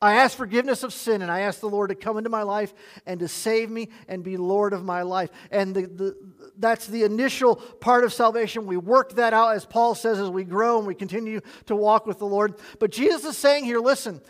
I 0.06 0.18
ask 0.18 0.38
forgiveness 0.38 0.84
of 0.84 0.94
sin 0.94 1.24
and 1.24 1.32
I 1.32 1.42
ask 1.42 1.60
the 1.60 1.70
Lord 1.70 1.90
to 1.90 1.96
come 1.96 2.20
into 2.20 2.30
my 2.30 2.44
life 2.44 2.76
and 3.08 3.20
to 3.22 3.28
save 3.28 3.72
me 3.72 3.90
and 4.08 4.24
be 4.24 4.38
Lord 4.38 4.72
of 4.74 4.84
my 4.84 5.02
life. 5.02 5.32
And 5.50 5.74
the, 5.74 5.88
the, 5.88 6.18
that's 6.60 6.86
the 6.86 7.04
initial 7.04 7.56
part 7.56 8.04
of 8.04 8.14
salvation. 8.14 8.68
We 8.68 8.78
work 8.78 9.14
that 9.14 9.34
out, 9.34 9.56
as 9.56 9.66
Paul 9.66 9.96
says, 9.96 10.20
as 10.20 10.30
we 10.30 10.44
grow 10.44 10.78
and 10.78 10.86
we 10.86 10.94
continue 10.94 11.42
to 11.66 11.76
walk 11.76 12.06
with 12.06 12.20
the 12.20 12.28
Lord. 12.28 12.54
But 12.78 12.92
Jesus 12.92 13.26
is 13.26 13.36
saying 13.36 13.66
here 13.66 13.80
listen, 13.80 14.22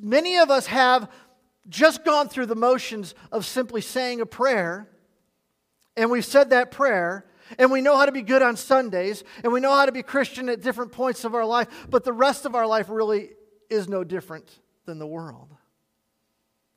many 0.00 0.38
of 0.38 0.50
us 0.50 0.66
have 0.66 1.10
just 1.68 2.04
gone 2.04 2.28
through 2.28 2.46
the 2.46 2.54
motions 2.54 3.16
of 3.32 3.44
simply 3.44 3.80
saying 3.80 4.20
a 4.20 4.26
prayer, 4.26 4.88
and 5.96 6.12
we've 6.12 6.24
said 6.24 6.50
that 6.50 6.70
prayer. 6.70 7.24
And 7.58 7.72
we 7.72 7.80
know 7.80 7.96
how 7.96 8.04
to 8.04 8.12
be 8.12 8.22
good 8.22 8.42
on 8.42 8.56
Sundays, 8.56 9.24
and 9.42 9.52
we 9.52 9.58
know 9.58 9.74
how 9.74 9.86
to 9.86 9.92
be 9.92 10.02
Christian 10.02 10.50
at 10.50 10.60
different 10.60 10.92
points 10.92 11.24
of 11.24 11.34
our 11.34 11.46
life, 11.46 11.66
but 11.88 12.04
the 12.04 12.12
rest 12.12 12.44
of 12.44 12.54
our 12.54 12.66
life 12.66 12.90
really 12.90 13.30
is 13.70 13.88
no 13.88 14.04
different 14.04 14.60
than 14.88 14.98
the 14.98 15.06
world. 15.06 15.54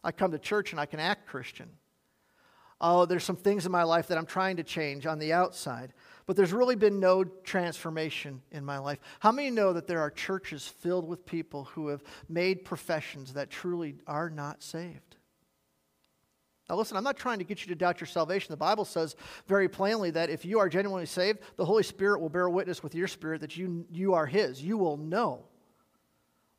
I 0.04 0.12
come 0.12 0.32
to 0.32 0.40
church 0.40 0.72
and 0.72 0.80
I 0.80 0.86
can 0.86 1.00
act 1.00 1.28
Christian. 1.28 1.70
Oh, 2.82 3.06
there's 3.06 3.24
some 3.24 3.38
things 3.38 3.66
in 3.66 3.72
my 3.72 3.84
life 3.84 4.08
that 4.08 4.18
I'm 4.18 4.26
trying 4.26 4.58
to 4.58 4.64
change 4.64 5.06
on 5.06 5.18
the 5.18 5.32
outside, 5.34 5.94
but 6.26 6.36
there's 6.36 6.52
really 6.52 6.76
been 6.76 7.00
no 7.00 7.24
transformation 7.24 8.42
in 8.52 8.66
my 8.66 8.80
life. 8.80 9.00
How 9.20 9.32
many 9.32 9.50
know 9.50 9.72
that 9.72 9.88
there 9.88 10.02
are 10.02 10.10
churches 10.10 10.68
filled 10.68 11.08
with 11.08 11.26
people 11.26 11.66
who 11.66 11.88
have 11.88 12.04
made 12.28 12.66
professions 12.66 13.34
that 13.34 13.50
truly 13.50 13.96
are 14.08 14.30
not 14.30 14.62
saved? 14.62 15.16
Now, 16.70 16.76
listen, 16.76 16.98
I'm 16.98 17.04
not 17.04 17.18
trying 17.18 17.40
to 17.40 17.46
get 17.46 17.62
you 17.62 17.68
to 17.68 17.76
doubt 17.76 18.02
your 18.02 18.08
salvation. 18.08 18.52
The 18.52 18.58
Bible 18.58 18.86
says 18.86 19.16
very 19.48 19.70
plainly 19.70 20.10
that 20.12 20.30
if 20.30 20.44
you 20.44 20.60
are 20.60 20.68
genuinely 20.68 21.06
saved, 21.06 21.40
the 21.58 21.66
Holy 21.66 21.84
Spirit 21.84 22.20
will 22.20 22.30
bear 22.30 22.50
witness 22.50 22.82
with 22.82 22.96
your 22.96 23.08
spirit 23.08 23.42
that 23.42 23.56
you, 23.56 23.86
you 23.92 24.14
are 24.14 24.26
His. 24.26 24.62
You 24.62 24.78
will 24.78 24.98
know. 24.98 25.46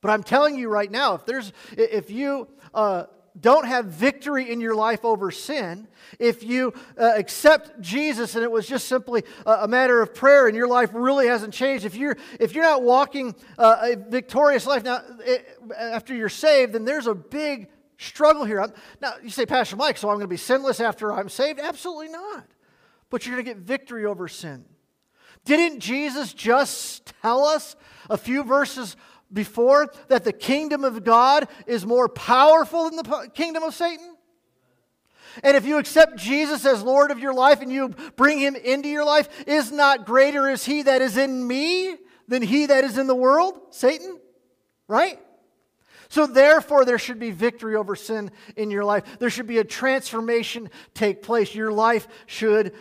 But 0.03 0.11
I'm 0.11 0.23
telling 0.23 0.59
you 0.59 0.69
right 0.69 0.91
now, 0.91 1.15
if 1.15 1.25
there's, 1.25 1.53
if 1.79 2.11
you 2.11 2.49
uh, 2.75 3.05
don't 3.41 3.67
have 3.67 3.87
victory 3.87 4.51
in 4.51 4.61
your 4.61 4.75
life 4.75 5.05
over 5.05 5.31
sin, 5.31 5.89
if 6.19 6.43
you 6.43 6.75
uh, 6.99 7.13
accept 7.17 7.81
Jesus 7.81 8.35
and 8.35 8.45
it 8.45 8.51
was 8.51 8.67
just 8.67 8.89
simply 8.89 9.23
a, 9.47 9.51
a, 9.53 9.69
matter 9.69 10.03
of 10.03 10.13
prayer 10.13 10.49
and 10.49 10.57
your 10.57 10.67
life 10.67 10.91
really 10.93 11.29
hasn't 11.29 11.55
changed, 11.55 11.85
if 11.85 11.95
you're 11.95 12.17
if 12.39 12.53
you're 12.53 12.65
not 12.65 12.83
walking 12.83 13.35
uh, 13.59 13.93
a 13.93 13.97
victorious 13.97 14.67
life 14.67 14.83
now 14.83 15.01
it, 15.21 15.47
after 15.79 16.15
you're 16.15 16.29
saved, 16.29 16.75
then 16.75 16.85
there's 16.85 17.07
a 17.07 17.15
big 17.15 17.69
struggle 17.97 18.45
here. 18.45 18.67
Now 19.01 19.15
you 19.23 19.31
say, 19.31 19.47
Pastor 19.47 19.77
Mike, 19.77 19.97
so 19.97 20.09
I'm 20.11 20.17
going 20.17 20.25
to 20.25 20.29
be 20.29 20.37
sinless 20.37 20.81
after 20.81 21.13
I'm 21.13 21.29
saved? 21.29 21.61
Absolutely 21.61 22.09
not. 22.09 22.45
But 23.09 23.25
you're 23.25 23.37
going 23.37 23.45
to 23.45 23.55
get 23.55 23.63
victory 23.63 24.05
over 24.05 24.27
sin. 24.27 24.65
Didn't 25.45 25.81
Jesus 25.81 26.33
just 26.33 27.13
tell 27.23 27.45
us 27.45 27.77
a 28.09 28.17
few 28.17 28.45
verses 28.45 28.97
before 29.33 29.93
that 30.09 30.25
the 30.25 30.33
kingdom 30.33 30.85
of 30.85 31.05
God 31.05 31.49
is 31.67 31.87
more 31.87 32.09
powerful 32.09 32.91
than 32.91 32.97
the 32.97 33.31
kingdom 33.35 33.63
of 33.63 33.75
Satan? 33.75 34.17
And 35.43 35.57
if 35.57 35.65
you 35.65 35.79
accept 35.79 36.17
Jesus 36.17 36.67
as 36.67 36.83
Lord 36.83 37.11
of 37.11 37.19
your 37.19 37.33
life 37.33 37.63
and 37.63 37.73
you 37.73 37.91
bring 38.17 38.39
him 38.39 38.55
into 38.55 38.89
your 38.89 39.05
life, 39.05 39.29
is 39.47 39.73
not 39.73 40.05
greater 40.05 40.49
is 40.49 40.65
he 40.65 40.83
that 40.83 41.01
is 41.01 41.17
in 41.17 41.47
me 41.47 41.97
than 42.29 42.43
he 42.43 42.67
that 42.67 42.85
is 42.85 42.99
in 42.99 43.07
the 43.07 43.15
world? 43.15 43.59
Satan? 43.71 44.19
Right? 44.89 45.19
So, 46.11 46.27
therefore, 46.27 46.85
there 46.85 46.99
should 46.99 47.19
be 47.19 47.31
victory 47.31 47.75
over 47.75 47.97
sin 47.97 48.31
in 48.55 48.71
your 48.71 48.85
life. 48.85 49.19
There 49.19 49.31
should 49.31 49.47
be 49.47 49.57
a 49.57 49.65
transformation 49.65 50.69
take 50.93 51.23
place. 51.23 51.55
Your 51.55 51.73
life 51.73 52.07
should 52.27 52.75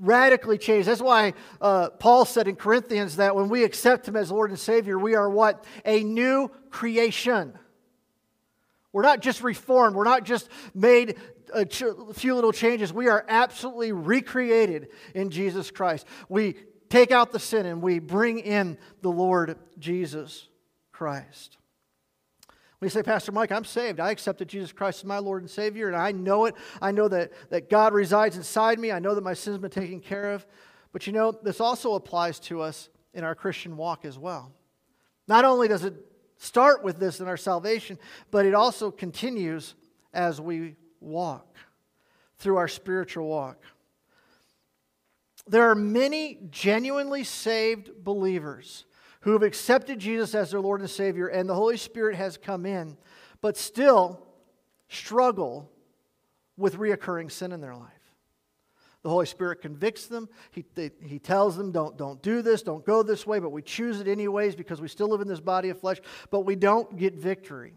radically 0.00 0.58
changed. 0.58 0.88
That's 0.88 1.00
why 1.00 1.34
uh, 1.60 1.90
Paul 1.90 2.24
said 2.24 2.48
in 2.48 2.56
Corinthians 2.56 3.16
that 3.16 3.36
when 3.36 3.48
we 3.48 3.64
accept 3.64 4.08
Him 4.08 4.16
as 4.16 4.30
Lord 4.30 4.50
and 4.50 4.58
Savior, 4.58 4.98
we 4.98 5.14
are 5.14 5.28
what? 5.28 5.64
A 5.84 6.02
new 6.02 6.50
creation. 6.70 7.58
We're 8.92 9.02
not 9.02 9.20
just 9.20 9.42
reformed, 9.42 9.96
we're 9.96 10.04
not 10.04 10.24
just 10.24 10.48
made 10.74 11.16
a 11.52 11.66
few 11.66 12.34
little 12.34 12.52
changes. 12.52 12.92
We 12.92 13.08
are 13.08 13.24
absolutely 13.28 13.92
recreated 13.92 14.88
in 15.14 15.30
Jesus 15.30 15.70
Christ. 15.70 16.06
We 16.28 16.56
take 16.88 17.10
out 17.10 17.32
the 17.32 17.38
sin 17.38 17.66
and 17.66 17.82
we 17.82 17.98
bring 17.98 18.38
in 18.38 18.78
the 19.02 19.10
Lord 19.10 19.58
Jesus 19.78 20.48
Christ. 20.92 21.58
You 22.84 22.90
say, 22.90 23.02
Pastor 23.02 23.32
Mike, 23.32 23.50
I'm 23.50 23.64
saved. 23.64 23.98
I 23.98 24.10
accepted 24.10 24.48
Jesus 24.48 24.72
Christ 24.72 25.00
as 25.00 25.04
my 25.04 25.18
Lord 25.18 25.42
and 25.42 25.50
Savior, 25.50 25.88
and 25.88 25.96
I 25.96 26.12
know 26.12 26.44
it. 26.44 26.54
I 26.82 26.90
know 26.90 27.08
that, 27.08 27.32
that 27.50 27.70
God 27.70 27.94
resides 27.94 28.36
inside 28.36 28.78
me. 28.78 28.92
I 28.92 28.98
know 28.98 29.14
that 29.14 29.24
my 29.24 29.34
sins 29.34 29.54
have 29.54 29.62
been 29.62 29.70
taken 29.70 30.00
care 30.00 30.32
of. 30.32 30.46
But 30.92 31.06
you 31.06 31.12
know, 31.12 31.32
this 31.32 31.60
also 31.60 31.94
applies 31.94 32.38
to 32.40 32.60
us 32.60 32.90
in 33.14 33.24
our 33.24 33.34
Christian 33.34 33.76
walk 33.76 34.04
as 34.04 34.18
well. 34.18 34.52
Not 35.26 35.44
only 35.44 35.66
does 35.66 35.84
it 35.84 35.94
start 36.36 36.84
with 36.84 36.98
this 36.98 37.20
in 37.20 37.26
our 37.26 37.36
salvation, 37.36 37.98
but 38.30 38.44
it 38.44 38.54
also 38.54 38.90
continues 38.90 39.74
as 40.12 40.40
we 40.40 40.76
walk 41.00 41.56
through 42.38 42.56
our 42.56 42.68
spiritual 42.68 43.26
walk. 43.26 43.62
There 45.46 45.68
are 45.70 45.74
many 45.74 46.38
genuinely 46.50 47.24
saved 47.24 47.90
believers 48.04 48.84
who 49.24 49.32
have 49.32 49.42
accepted 49.42 49.98
Jesus 49.98 50.34
as 50.34 50.50
their 50.50 50.60
Lord 50.60 50.80
and 50.80 50.90
Savior, 50.90 51.28
and 51.28 51.48
the 51.48 51.54
Holy 51.54 51.78
Spirit 51.78 52.14
has 52.14 52.36
come 52.36 52.66
in, 52.66 52.94
but 53.40 53.56
still 53.56 54.20
struggle 54.88 55.70
with 56.58 56.76
reoccurring 56.76 57.32
sin 57.32 57.50
in 57.50 57.62
their 57.62 57.74
life. 57.74 57.90
The 59.02 59.08
Holy 59.08 59.24
Spirit 59.24 59.62
convicts 59.62 60.08
them. 60.08 60.28
He, 60.50 60.66
they, 60.74 60.90
he 61.02 61.18
tells 61.18 61.56
them, 61.56 61.72
don't, 61.72 61.96
don't 61.96 62.20
do 62.22 62.42
this, 62.42 62.62
don't 62.62 62.84
go 62.84 63.02
this 63.02 63.26
way, 63.26 63.38
but 63.38 63.48
we 63.48 63.62
choose 63.62 63.98
it 63.98 64.08
anyways 64.08 64.56
because 64.56 64.82
we 64.82 64.88
still 64.88 65.08
live 65.08 65.22
in 65.22 65.28
this 65.28 65.40
body 65.40 65.70
of 65.70 65.80
flesh, 65.80 65.98
but 66.30 66.40
we 66.40 66.54
don't 66.54 66.98
get 66.98 67.14
victory. 67.14 67.72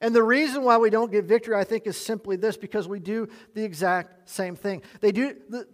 And 0.00 0.14
the 0.14 0.22
reason 0.22 0.64
why 0.64 0.78
we 0.78 0.88
don't 0.88 1.12
get 1.12 1.26
victory, 1.26 1.56
I 1.56 1.64
think, 1.64 1.86
is 1.86 1.98
simply 1.98 2.36
this 2.36 2.56
because 2.56 2.88
we 2.88 3.00
do 3.00 3.28
the 3.54 3.64
exact 3.64 4.30
same 4.30 4.56
thing. 4.56 4.80
They 5.00 5.12
do, 5.12 5.36
the, 5.50 5.66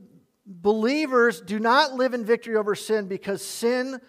believers 0.45 1.41
do 1.41 1.61
not 1.61 1.95
live 1.95 2.13
in 2.13 2.25
victory 2.25 2.57
over 2.57 2.75
sin 2.75 3.07
because 3.07 3.41
sin 3.41 4.01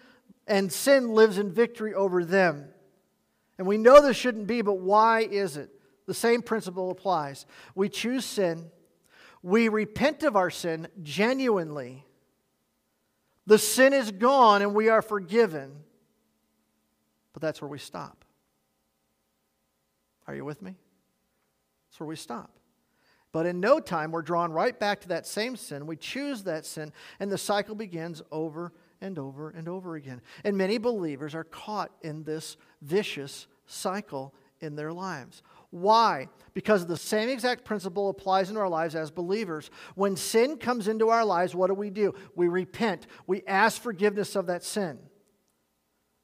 and 0.50 0.70
sin 0.70 1.14
lives 1.14 1.38
in 1.38 1.52
victory 1.52 1.94
over 1.94 2.24
them. 2.24 2.66
And 3.56 3.68
we 3.68 3.78
know 3.78 4.02
this 4.02 4.16
shouldn't 4.16 4.48
be, 4.48 4.62
but 4.62 4.80
why 4.80 5.20
is 5.20 5.56
it? 5.56 5.70
The 6.06 6.12
same 6.12 6.42
principle 6.42 6.90
applies. 6.90 7.46
We 7.76 7.88
choose 7.88 8.24
sin, 8.24 8.70
we 9.42 9.68
repent 9.68 10.24
of 10.24 10.36
our 10.36 10.50
sin 10.50 10.88
genuinely. 11.02 12.04
The 13.46 13.58
sin 13.58 13.92
is 13.92 14.10
gone 14.10 14.60
and 14.60 14.74
we 14.74 14.88
are 14.88 15.02
forgiven. 15.02 15.72
But 17.32 17.40
that's 17.40 17.62
where 17.62 17.70
we 17.70 17.78
stop. 17.78 18.24
Are 20.26 20.34
you 20.34 20.44
with 20.44 20.60
me? 20.60 20.76
That's 21.88 22.00
where 22.00 22.08
we 22.08 22.16
stop. 22.16 22.50
But 23.32 23.46
in 23.46 23.60
no 23.60 23.80
time, 23.80 24.10
we're 24.10 24.22
drawn 24.22 24.52
right 24.52 24.78
back 24.78 25.00
to 25.02 25.08
that 25.08 25.26
same 25.26 25.56
sin. 25.56 25.86
We 25.86 25.96
choose 25.96 26.42
that 26.42 26.66
sin, 26.66 26.92
and 27.20 27.30
the 27.30 27.38
cycle 27.38 27.76
begins 27.76 28.20
over 28.32 28.72
and 29.00 29.18
over 29.18 29.50
and 29.50 29.68
over 29.68 29.96
again. 29.96 30.20
And 30.44 30.56
many 30.56 30.78
believers 30.78 31.34
are 31.34 31.44
caught 31.44 31.90
in 32.02 32.24
this 32.24 32.56
vicious 32.82 33.46
cycle 33.66 34.34
in 34.60 34.76
their 34.76 34.92
lives. 34.92 35.42
Why? 35.70 36.28
Because 36.52 36.86
the 36.86 36.96
same 36.96 37.28
exact 37.28 37.64
principle 37.64 38.08
applies 38.08 38.50
in 38.50 38.56
our 38.56 38.68
lives 38.68 38.94
as 38.94 39.10
believers. 39.10 39.70
When 39.94 40.16
sin 40.16 40.56
comes 40.56 40.88
into 40.88 41.08
our 41.08 41.24
lives, 41.24 41.54
what 41.54 41.68
do 41.68 41.74
we 41.74 41.90
do? 41.90 42.14
We 42.34 42.48
repent, 42.48 43.06
we 43.26 43.42
ask 43.46 43.80
forgiveness 43.80 44.36
of 44.36 44.46
that 44.46 44.64
sin. 44.64 44.98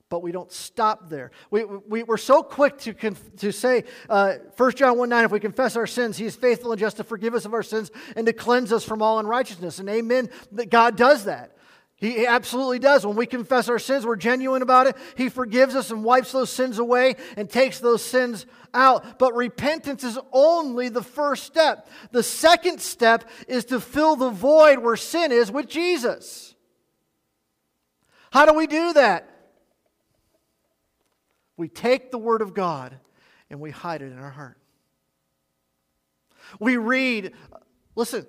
But 0.08 0.22
we 0.22 0.30
don't 0.30 0.52
stop 0.52 1.10
there. 1.10 1.32
We, 1.50 1.64
we, 1.64 2.04
we're 2.04 2.16
so 2.16 2.40
quick 2.40 2.78
to, 2.78 2.94
conf, 2.94 3.20
to 3.38 3.52
say, 3.52 3.82
uh, 4.08 4.34
1 4.56 4.72
John 4.76 4.98
1 4.98 5.08
9, 5.08 5.24
if 5.24 5.32
we 5.32 5.40
confess 5.40 5.74
our 5.74 5.86
sins, 5.86 6.16
He 6.16 6.26
is 6.26 6.36
faithful 6.36 6.70
and 6.70 6.78
just 6.78 6.98
to 6.98 7.04
forgive 7.04 7.34
us 7.34 7.44
of 7.44 7.52
our 7.52 7.64
sins 7.64 7.90
and 8.14 8.24
to 8.26 8.32
cleanse 8.32 8.72
us 8.72 8.84
from 8.84 9.02
all 9.02 9.18
unrighteousness. 9.18 9.80
And 9.80 9.88
amen, 9.88 10.30
that 10.52 10.70
God 10.70 10.96
does 10.96 11.24
that. 11.24 11.55
He 11.98 12.26
absolutely 12.26 12.78
does. 12.78 13.06
When 13.06 13.16
we 13.16 13.24
confess 13.24 13.70
our 13.70 13.78
sins, 13.78 14.04
we're 14.04 14.16
genuine 14.16 14.60
about 14.60 14.86
it. 14.86 14.96
He 15.16 15.30
forgives 15.30 15.74
us 15.74 15.90
and 15.90 16.04
wipes 16.04 16.30
those 16.30 16.50
sins 16.50 16.78
away 16.78 17.16
and 17.38 17.48
takes 17.48 17.80
those 17.80 18.04
sins 18.04 18.44
out. 18.74 19.18
But 19.18 19.34
repentance 19.34 20.04
is 20.04 20.18
only 20.30 20.90
the 20.90 21.02
first 21.02 21.44
step. 21.44 21.88
The 22.12 22.22
second 22.22 22.82
step 22.82 23.24
is 23.48 23.64
to 23.66 23.80
fill 23.80 24.14
the 24.14 24.28
void 24.28 24.80
where 24.80 24.96
sin 24.96 25.32
is 25.32 25.50
with 25.50 25.68
Jesus. 25.68 26.54
How 28.30 28.44
do 28.44 28.52
we 28.52 28.66
do 28.66 28.92
that? 28.92 29.30
We 31.56 31.68
take 31.68 32.10
the 32.10 32.18
Word 32.18 32.42
of 32.42 32.52
God 32.52 32.94
and 33.48 33.58
we 33.58 33.70
hide 33.70 34.02
it 34.02 34.12
in 34.12 34.18
our 34.18 34.30
heart. 34.30 34.58
We 36.60 36.76
read, 36.76 37.32
listen, 37.94 38.26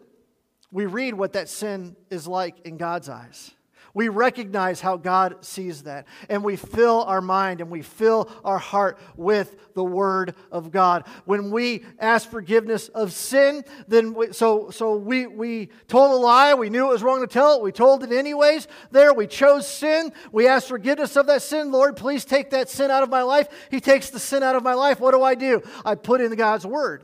we 0.71 0.85
read 0.85 1.15
what 1.15 1.33
that 1.33 1.49
sin 1.49 1.97
is 2.09 2.27
like 2.27 2.61
in 2.61 2.77
God's 2.77 3.09
eyes. 3.09 3.51
We 3.97 4.09
recognize 4.09 4.79
how 4.79 4.97
God 4.97 5.43
sees 5.43 5.81
that. 5.81 6.05
And 6.29 6.43
we 6.43 6.55
fill 6.55 7.01
our 7.05 7.19
mind 7.19 7.61
and 7.61 7.71
we 7.71 7.81
fill 7.81 8.29
our 8.43 8.59
heart 8.59 8.99
with 9.15 9.55
the 9.73 9.83
Word 9.83 10.35
of 10.51 10.69
God. 10.69 11.07
When 11.25 11.49
we 11.49 11.83
ask 11.97 12.29
forgiveness 12.29 12.89
of 12.89 13.11
sin, 13.11 13.65
then 13.87 14.13
we, 14.13 14.33
so, 14.33 14.69
so 14.69 14.97
we, 14.97 15.25
we 15.25 15.69
told 15.87 16.11
a 16.11 16.15
lie. 16.15 16.53
We 16.53 16.69
knew 16.69 16.85
it 16.85 16.93
was 16.93 17.01
wrong 17.01 17.21
to 17.21 17.27
tell 17.27 17.55
it. 17.55 17.63
We 17.63 17.71
told 17.71 18.03
it 18.03 18.11
anyways. 18.11 18.67
There, 18.91 19.15
we 19.15 19.25
chose 19.25 19.67
sin. 19.67 20.13
We 20.31 20.47
asked 20.47 20.67
forgiveness 20.67 21.15
of 21.15 21.25
that 21.25 21.41
sin. 21.41 21.71
Lord, 21.71 21.97
please 21.97 22.23
take 22.23 22.51
that 22.51 22.69
sin 22.69 22.91
out 22.91 23.01
of 23.01 23.09
my 23.09 23.23
life. 23.23 23.47
He 23.71 23.79
takes 23.79 24.11
the 24.11 24.19
sin 24.19 24.43
out 24.43 24.55
of 24.55 24.61
my 24.61 24.75
life. 24.75 24.99
What 24.99 25.15
do 25.15 25.23
I 25.23 25.33
do? 25.33 25.63
I 25.83 25.95
put 25.95 26.21
in 26.21 26.35
God's 26.35 26.67
Word 26.67 27.03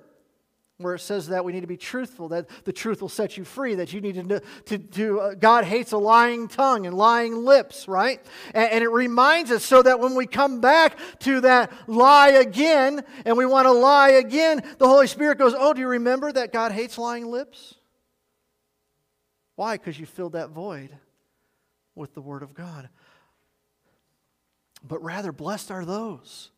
where 0.79 0.95
it 0.95 0.99
says 0.99 1.27
that 1.27 1.45
we 1.45 1.53
need 1.53 1.61
to 1.61 1.67
be 1.67 1.77
truthful, 1.77 2.29
that 2.29 2.47
the 2.65 2.73
truth 2.73 3.01
will 3.01 3.09
set 3.09 3.37
you 3.37 3.43
free, 3.43 3.75
that 3.75 3.93
you 3.93 4.01
need 4.01 4.15
to, 4.15 4.41
to, 4.65 4.77
to 4.77 5.19
uh, 5.19 5.33
God 5.35 5.65
hates 5.65 5.91
a 5.91 5.97
lying 5.97 6.47
tongue 6.47 6.87
and 6.87 6.97
lying 6.97 7.45
lips, 7.45 7.87
right? 7.87 8.19
And, 8.53 8.71
and, 8.71 8.83
it 8.83 8.89
reminds 8.89 9.51
us 9.51 9.63
so 9.63 9.83
that 9.83 9.99
when 9.99 10.15
we 10.15 10.25
come 10.25 10.61
back 10.61 10.97
to 11.19 11.41
that 11.41 11.71
lie 11.87 12.29
again 12.29 13.03
and 13.23 13.37
we 13.37 13.45
want 13.45 13.65
to 13.65 13.71
lie 13.71 14.11
again, 14.11 14.63
the 14.79 14.87
Holy 14.87 15.07
Spirit 15.07 15.37
goes, 15.37 15.53
Oh, 15.55 15.73
do 15.73 15.79
you 15.79 15.87
remember 15.87 16.31
that 16.31 16.51
God 16.51 16.71
hates 16.71 16.97
lying 16.97 17.27
lips? 17.27 17.75
Why? 19.55 19.77
Because 19.77 19.99
you 19.99 20.07
filled 20.07 20.33
that 20.33 20.49
void 20.49 20.89
with 21.93 22.15
the 22.15 22.21
Word 22.21 22.41
of 22.41 22.55
God. 22.55 22.89
But 24.83 25.03
rather, 25.03 25.31
blessed 25.31 25.69
are 25.69 25.85
those 25.85 26.49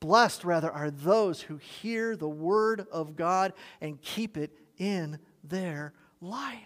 Blessed, 0.00 0.44
rather, 0.44 0.70
are 0.70 0.90
those 0.90 1.42
who 1.42 1.56
hear 1.56 2.16
the 2.16 2.28
word 2.28 2.86
of 2.92 3.16
God 3.16 3.52
and 3.80 4.00
keep 4.00 4.36
it 4.36 4.52
in 4.78 5.18
their 5.42 5.92
life. 6.20 6.58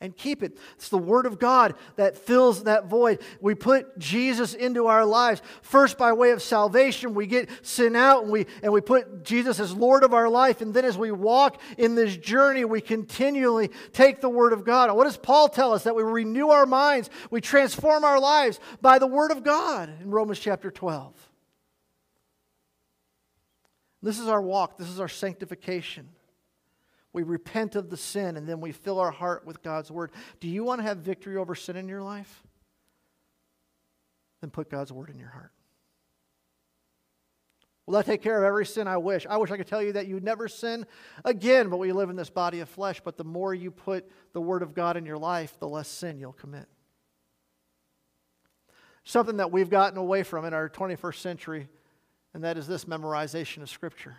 And 0.00 0.14
keep 0.14 0.42
it. 0.42 0.58
It's 0.74 0.90
the 0.90 0.98
word 0.98 1.24
of 1.24 1.38
God 1.38 1.76
that 1.96 2.18
fills 2.18 2.64
that 2.64 2.86
void. 2.86 3.22
We 3.40 3.54
put 3.54 3.98
Jesus 3.98 4.52
into 4.52 4.86
our 4.86 5.04
lives. 5.06 5.40
First, 5.62 5.96
by 5.96 6.12
way 6.12 6.32
of 6.32 6.42
salvation, 6.42 7.14
we 7.14 7.26
get 7.26 7.48
sin 7.62 7.96
out 7.96 8.24
and 8.24 8.30
we, 8.30 8.46
and 8.62 8.70
we 8.70 8.82
put 8.82 9.24
Jesus 9.24 9.58
as 9.60 9.72
Lord 9.72 10.04
of 10.04 10.12
our 10.12 10.28
life. 10.28 10.60
And 10.60 10.74
then, 10.74 10.84
as 10.84 10.98
we 10.98 11.10
walk 11.10 11.58
in 11.78 11.94
this 11.94 12.18
journey, 12.18 12.66
we 12.66 12.82
continually 12.82 13.70
take 13.92 14.20
the 14.20 14.28
word 14.28 14.52
of 14.52 14.64
God. 14.64 14.94
What 14.94 15.04
does 15.04 15.16
Paul 15.16 15.48
tell 15.48 15.72
us? 15.72 15.84
That 15.84 15.96
we 15.96 16.02
renew 16.02 16.48
our 16.48 16.66
minds, 16.66 17.08
we 17.30 17.40
transform 17.40 18.04
our 18.04 18.20
lives 18.20 18.60
by 18.82 18.98
the 18.98 19.06
word 19.06 19.30
of 19.30 19.42
God 19.42 19.90
in 20.02 20.10
Romans 20.10 20.38
chapter 20.38 20.70
12. 20.70 21.23
This 24.04 24.18
is 24.18 24.28
our 24.28 24.42
walk, 24.42 24.76
this 24.76 24.90
is 24.90 25.00
our 25.00 25.08
sanctification. 25.08 26.10
We 27.14 27.22
repent 27.22 27.74
of 27.74 27.88
the 27.88 27.96
sin 27.96 28.36
and 28.36 28.46
then 28.46 28.60
we 28.60 28.70
fill 28.70 29.00
our 29.00 29.10
heart 29.10 29.46
with 29.46 29.62
God's 29.62 29.90
word. 29.90 30.10
Do 30.40 30.48
you 30.48 30.62
want 30.62 30.80
to 30.80 30.86
have 30.86 30.98
victory 30.98 31.38
over 31.38 31.54
sin 31.54 31.76
in 31.76 31.88
your 31.88 32.02
life? 32.02 32.42
Then 34.42 34.50
put 34.50 34.68
God's 34.68 34.92
word 34.92 35.08
in 35.08 35.18
your 35.18 35.30
heart. 35.30 35.52
Will 37.86 37.94
that 37.94 38.04
take 38.04 38.20
care 38.20 38.36
of 38.36 38.44
every 38.44 38.66
sin? 38.66 38.86
I 38.86 38.98
wish. 38.98 39.26
I 39.28 39.38
wish 39.38 39.50
I 39.50 39.56
could 39.56 39.66
tell 39.66 39.82
you 39.82 39.92
that 39.92 40.06
you 40.06 40.20
never 40.20 40.48
sin 40.48 40.84
again, 41.24 41.70
but 41.70 41.78
we 41.78 41.92
live 41.92 42.10
in 42.10 42.16
this 42.16 42.30
body 42.30 42.60
of 42.60 42.68
flesh. 42.68 43.00
But 43.02 43.16
the 43.16 43.24
more 43.24 43.54
you 43.54 43.70
put 43.70 44.10
the 44.32 44.40
Word 44.40 44.62
of 44.62 44.74
God 44.74 44.96
in 44.96 45.06
your 45.06 45.18
life, 45.18 45.58
the 45.60 45.68
less 45.68 45.88
sin 45.88 46.18
you'll 46.18 46.32
commit. 46.32 46.66
Something 49.04 49.36
that 49.36 49.52
we've 49.52 49.68
gotten 49.68 49.98
away 49.98 50.22
from 50.22 50.46
in 50.46 50.54
our 50.54 50.68
21st 50.68 51.16
century 51.16 51.68
and 52.34 52.42
that 52.44 52.58
is 52.58 52.66
this 52.66 52.84
memorization 52.84 53.62
of 53.62 53.70
Scripture. 53.70 54.16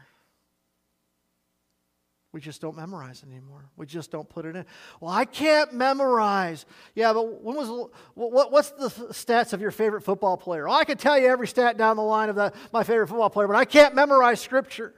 We 2.31 2.41
just 2.41 2.59
don't 2.59 2.75
memorize 2.75 3.23
anymore. 3.23 3.69
We 3.77 3.85
just 3.85 4.11
don't 4.11 4.27
put 4.27 4.45
it 4.45 4.57
in. 4.57 4.65
Well, 4.99 5.11
I 5.11 5.23
can't 5.23 5.73
memorize. 5.73 6.65
Yeah, 6.93 7.13
but 7.13 7.41
when 7.41 7.55
was 7.55 7.89
what, 8.13 8.51
what's 8.51 8.71
the 8.71 8.89
stats 8.89 9.53
of 9.53 9.61
your 9.61 9.71
favorite 9.71 10.01
football 10.01 10.35
player? 10.35 10.67
Well, 10.67 10.75
I 10.75 10.83
can 10.83 10.97
tell 10.97 11.17
you 11.17 11.27
every 11.27 11.47
stat 11.47 11.77
down 11.77 11.95
the 11.95 12.03
line 12.03 12.27
of 12.27 12.35
the, 12.35 12.51
my 12.73 12.83
favorite 12.83 13.07
football 13.07 13.29
player, 13.29 13.47
but 13.47 13.55
I 13.55 13.63
can't 13.63 13.95
memorize 13.95 14.41
Scripture. 14.41 14.93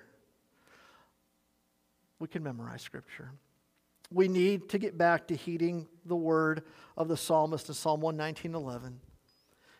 We 2.18 2.28
can 2.28 2.42
memorize 2.42 2.82
Scripture. 2.82 3.30
We 4.12 4.28
need 4.28 4.70
to 4.70 4.80
get 4.80 4.98
back 4.98 5.28
to 5.28 5.36
heeding 5.36 5.88
the 6.06 6.16
word 6.16 6.64
of 6.96 7.08
the 7.08 7.18
psalmist 7.18 7.68
in 7.68 7.76
Psalm 7.76 8.02
119.11, 8.02 8.94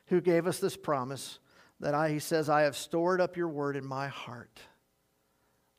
who 0.08 0.22
gave 0.22 0.46
us 0.46 0.60
this 0.60 0.78
promise 0.78 1.40
that 1.80 1.94
I, 1.94 2.10
he 2.10 2.20
says, 2.20 2.50
I 2.50 2.62
have 2.62 2.76
stored 2.76 3.22
up 3.22 3.38
your 3.38 3.50
word 3.50 3.76
in 3.76 3.86
my 3.86 4.08
heart 4.08 4.60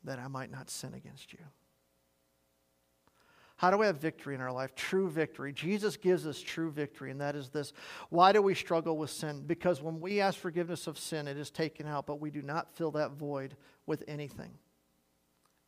that 0.05 0.19
I 0.19 0.29
might 0.29 0.51
not 0.51 0.71
sin 0.71 0.95
against 0.95 1.33
you. 1.33 1.41
How 3.57 3.73
do 3.73 3.79
we 3.79 3.87
have 3.87 3.97
victory 3.97 4.37
in 4.37 4.41
our 4.41 4.53
life? 4.53 4.77
True 4.77 5.11
victory. 5.11 5.53
Jesus 5.53 5.97
gives 5.97 6.29
us 6.29 6.41
true 6.41 6.71
victory, 6.71 7.11
and 7.11 7.21
that 7.21 7.35
is 7.35 7.49
this. 7.49 7.73
Why 8.09 8.31
do 8.31 8.41
we 8.41 8.55
struggle 8.55 8.97
with 8.97 9.11
sin? 9.11 9.43
Because 9.45 9.83
when 9.83 10.01
we 10.01 10.21
ask 10.21 10.39
forgiveness 10.39 10.87
of 10.87 10.97
sin, 10.97 11.27
it 11.27 11.37
is 11.37 11.51
taken 11.51 11.85
out, 11.85 12.07
but 12.07 12.21
we 12.21 12.31
do 12.31 12.41
not 12.41 12.73
fill 12.77 12.93
that 12.93 13.13
void 13.13 13.57
with 13.85 14.05
anything. 14.07 14.53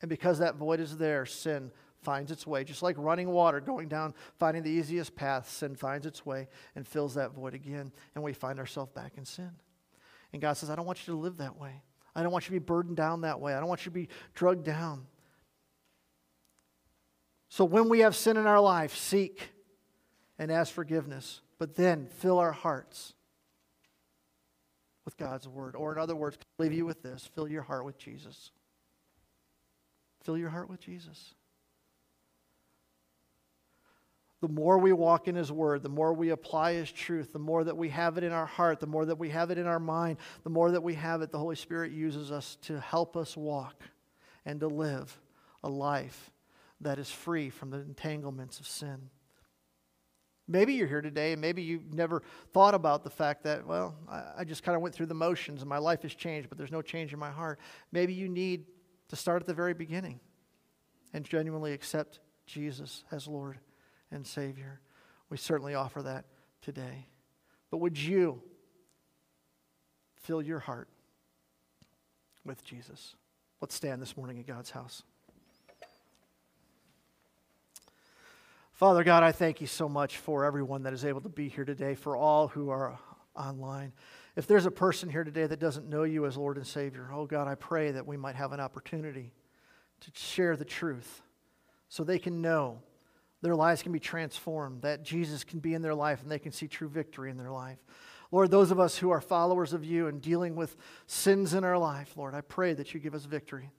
And 0.00 0.08
because 0.08 0.38
that 0.38 0.54
void 0.54 0.78
is 0.78 0.98
there, 0.98 1.26
sin 1.26 1.72
finds 2.00 2.30
its 2.30 2.46
way. 2.46 2.62
Just 2.62 2.84
like 2.84 2.94
running 2.96 3.28
water, 3.30 3.60
going 3.60 3.88
down, 3.88 4.14
finding 4.38 4.62
the 4.62 4.70
easiest 4.70 5.16
path, 5.16 5.50
sin 5.50 5.74
finds 5.74 6.06
its 6.06 6.24
way 6.24 6.46
and 6.76 6.86
fills 6.86 7.14
that 7.14 7.32
void 7.34 7.54
again, 7.54 7.90
and 8.14 8.22
we 8.22 8.32
find 8.32 8.60
ourselves 8.60 8.92
back 8.92 9.14
in 9.18 9.24
sin. 9.24 9.50
And 10.32 10.40
God 10.40 10.54
says, 10.54 10.70
I 10.70 10.76
don't 10.76 10.86
want 10.86 11.06
you 11.06 11.14
to 11.14 11.18
live 11.18 11.38
that 11.38 11.58
way. 11.58 11.82
I 12.14 12.22
don't 12.22 12.32
want 12.32 12.44
you 12.44 12.54
to 12.54 12.60
be 12.60 12.64
burdened 12.64 12.96
down 12.96 13.22
that 13.22 13.40
way. 13.40 13.54
I 13.54 13.60
don't 13.60 13.68
want 13.68 13.82
you 13.82 13.90
to 13.90 13.94
be 13.94 14.08
drugged 14.34 14.64
down. 14.64 15.06
So 17.48 17.64
when 17.64 17.88
we 17.88 18.00
have 18.00 18.14
sin 18.14 18.36
in 18.36 18.46
our 18.46 18.60
life, 18.60 18.96
seek 18.96 19.50
and 20.38 20.52
ask 20.52 20.72
forgiveness, 20.72 21.40
but 21.58 21.74
then 21.74 22.06
fill 22.06 22.38
our 22.38 22.52
hearts 22.52 23.14
with 25.04 25.16
God's 25.16 25.48
word. 25.48 25.74
Or, 25.74 25.92
in 25.92 25.98
other 25.98 26.14
words, 26.14 26.38
leave 26.58 26.72
you 26.72 26.86
with 26.86 27.02
this 27.02 27.28
fill 27.34 27.48
your 27.48 27.62
heart 27.62 27.84
with 27.84 27.98
Jesus. 27.98 28.52
Fill 30.22 30.36
your 30.36 30.50
heart 30.50 30.68
with 30.68 30.80
Jesus 30.80 31.34
the 34.40 34.48
more 34.48 34.78
we 34.78 34.92
walk 34.92 35.28
in 35.28 35.34
His 35.34 35.52
Word, 35.52 35.82
the 35.82 35.90
more 35.90 36.14
we 36.14 36.30
apply 36.30 36.74
His 36.74 36.90
truth, 36.90 37.32
the 37.32 37.38
more 37.38 37.62
that 37.64 37.76
we 37.76 37.90
have 37.90 38.16
it 38.16 38.24
in 38.24 38.32
our 38.32 38.46
heart, 38.46 38.80
the 38.80 38.86
more 38.86 39.04
that 39.04 39.18
we 39.18 39.28
have 39.30 39.50
it 39.50 39.58
in 39.58 39.66
our 39.66 39.78
mind, 39.78 40.16
the 40.44 40.50
more 40.50 40.70
that 40.70 40.82
we 40.82 40.94
have 40.94 41.20
it, 41.20 41.30
the 41.30 41.38
Holy 41.38 41.56
Spirit 41.56 41.92
uses 41.92 42.32
us 42.32 42.56
to 42.62 42.80
help 42.80 43.16
us 43.16 43.36
walk 43.36 43.82
and 44.46 44.60
to 44.60 44.68
live 44.68 45.20
a 45.62 45.68
life 45.68 46.30
that 46.80 46.98
is 46.98 47.10
free 47.10 47.50
from 47.50 47.70
the 47.70 47.78
entanglements 47.78 48.58
of 48.60 48.66
sin. 48.66 49.10
Maybe 50.48 50.72
you're 50.74 50.88
here 50.88 51.02
today 51.02 51.32
and 51.32 51.40
maybe 51.40 51.62
you've 51.62 51.92
never 51.92 52.22
thought 52.52 52.74
about 52.74 53.04
the 53.04 53.10
fact 53.10 53.44
that, 53.44 53.66
well, 53.66 53.94
I, 54.08 54.42
just 54.44 54.64
kind 54.64 54.74
of 54.74 54.82
went 54.82 54.94
through 54.94 55.06
the 55.06 55.14
motions 55.14 55.60
and 55.60 55.68
my 55.68 55.78
life 55.78 56.02
has 56.02 56.14
changed, 56.14 56.48
but 56.48 56.58
there's 56.58 56.72
no 56.72 56.82
change 56.82 57.12
in 57.12 57.20
my 57.20 57.30
heart. 57.30 57.60
Maybe 57.92 58.14
you 58.14 58.28
need 58.28 58.64
to 59.10 59.16
start 59.16 59.42
at 59.42 59.46
the 59.46 59.54
very 59.54 59.74
beginning 59.74 60.18
and 61.12 61.24
genuinely 61.24 61.72
accept 61.72 62.18
Jesus 62.46 63.04
as 63.12 63.28
Lord 63.28 63.60
and 64.10 64.26
Savior. 64.26 64.80
We 65.28 65.36
certainly 65.36 65.74
offer 65.74 66.02
that 66.02 66.24
today. 66.62 67.06
But 67.70 67.78
would 67.78 67.98
you 67.98 68.42
fill 70.16 70.42
your 70.42 70.58
heart 70.58 70.88
with 72.44 72.64
Jesus? 72.64 73.14
Let's 73.60 73.74
stand 73.74 74.02
this 74.02 74.16
morning 74.16 74.38
at 74.38 74.46
God's 74.46 74.70
house. 74.70 75.02
Father 78.72 79.04
God, 79.04 79.22
I 79.22 79.30
thank 79.30 79.60
you 79.60 79.66
so 79.66 79.90
much 79.90 80.16
for 80.16 80.44
everyone 80.46 80.84
that 80.84 80.94
is 80.94 81.04
able 81.04 81.20
to 81.20 81.28
be 81.28 81.50
here 81.50 81.66
today, 81.66 81.94
for 81.94 82.16
all 82.16 82.48
who 82.48 82.70
are 82.70 82.98
online. 83.36 83.92
If 84.36 84.46
there's 84.46 84.64
a 84.64 84.70
person 84.70 85.10
here 85.10 85.22
today 85.22 85.46
that 85.46 85.60
doesn't 85.60 85.88
know 85.88 86.04
you 86.04 86.24
as 86.24 86.38
Lord 86.38 86.56
and 86.56 86.66
Savior, 86.66 87.10
oh 87.12 87.26
God, 87.26 87.46
I 87.46 87.56
pray 87.56 87.90
that 87.90 88.06
we 88.06 88.16
might 88.16 88.36
have 88.36 88.52
an 88.52 88.60
opportunity 88.60 89.32
to 90.00 90.10
share 90.14 90.56
the 90.56 90.64
truth 90.64 91.20
so 91.90 92.04
they 92.04 92.18
can 92.18 92.40
know 92.40 92.80
their 93.42 93.54
lives 93.56 93.82
can 93.82 93.92
be 93.92 94.00
transformed, 94.00 94.82
that 94.82 95.02
Jesus 95.02 95.44
can 95.44 95.60
be 95.60 95.74
in 95.74 95.82
their 95.82 95.94
life 95.94 96.22
and 96.22 96.30
they 96.30 96.38
can 96.38 96.52
see 96.52 96.68
true 96.68 96.88
victory 96.88 97.30
in 97.30 97.36
their 97.36 97.50
life. 97.50 97.78
Lord, 98.32 98.50
those 98.50 98.70
of 98.70 98.78
us 98.78 98.96
who 98.98 99.10
are 99.10 99.20
followers 99.20 99.72
of 99.72 99.84
you 99.84 100.06
and 100.06 100.20
dealing 100.20 100.54
with 100.54 100.76
sins 101.06 101.54
in 101.54 101.64
our 101.64 101.78
life, 101.78 102.16
Lord, 102.16 102.34
I 102.34 102.42
pray 102.42 102.74
that 102.74 102.94
you 102.94 103.00
give 103.00 103.14
us 103.14 103.24
victory. 103.24 103.70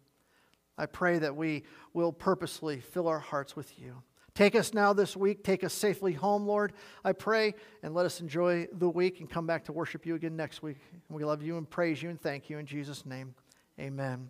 I 0.78 0.88
pray 0.88 1.20
that 1.20 1.36
we 1.36 1.64
will 1.94 2.12
purposely 2.12 2.80
fill 2.80 3.08
our 3.08 3.20
hearts 3.20 3.56
with 3.56 3.80
you. 3.80 4.02
Take 4.34 4.56
us 4.56 4.74
now 4.74 4.94
this 4.94 5.16
week. 5.16 5.44
Take 5.44 5.64
us 5.64 5.74
safely 5.74 6.14
home, 6.14 6.46
Lord. 6.46 6.74
I 7.04 7.12
pray, 7.12 7.54
and 7.84 7.94
let 7.94 8.06
us 8.06 8.22
enjoy 8.22 8.68
the 8.72 8.90
week 8.90 9.20
and 9.20 9.30
come 9.30 9.46
back 9.46 9.66
to 9.66 9.74
worship 9.74 10.06
you 10.06 10.16
again 10.16 10.36
next 10.36 10.64
week. 10.64 10.78
We 11.10 11.26
love 11.26 11.44
you 11.44 11.58
and 11.58 11.70
praise 11.70 12.02
you 12.02 12.10
and 12.10 12.20
thank 12.20 12.50
you 12.50 12.58
in 12.58 12.66
Jesus' 12.66 13.06
name. 13.06 13.36
Amen. 13.80 14.30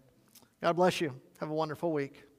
God 0.61 0.75
bless 0.75 1.01
you. 1.01 1.13
Have 1.39 1.49
a 1.49 1.53
wonderful 1.53 1.91
week. 1.91 2.30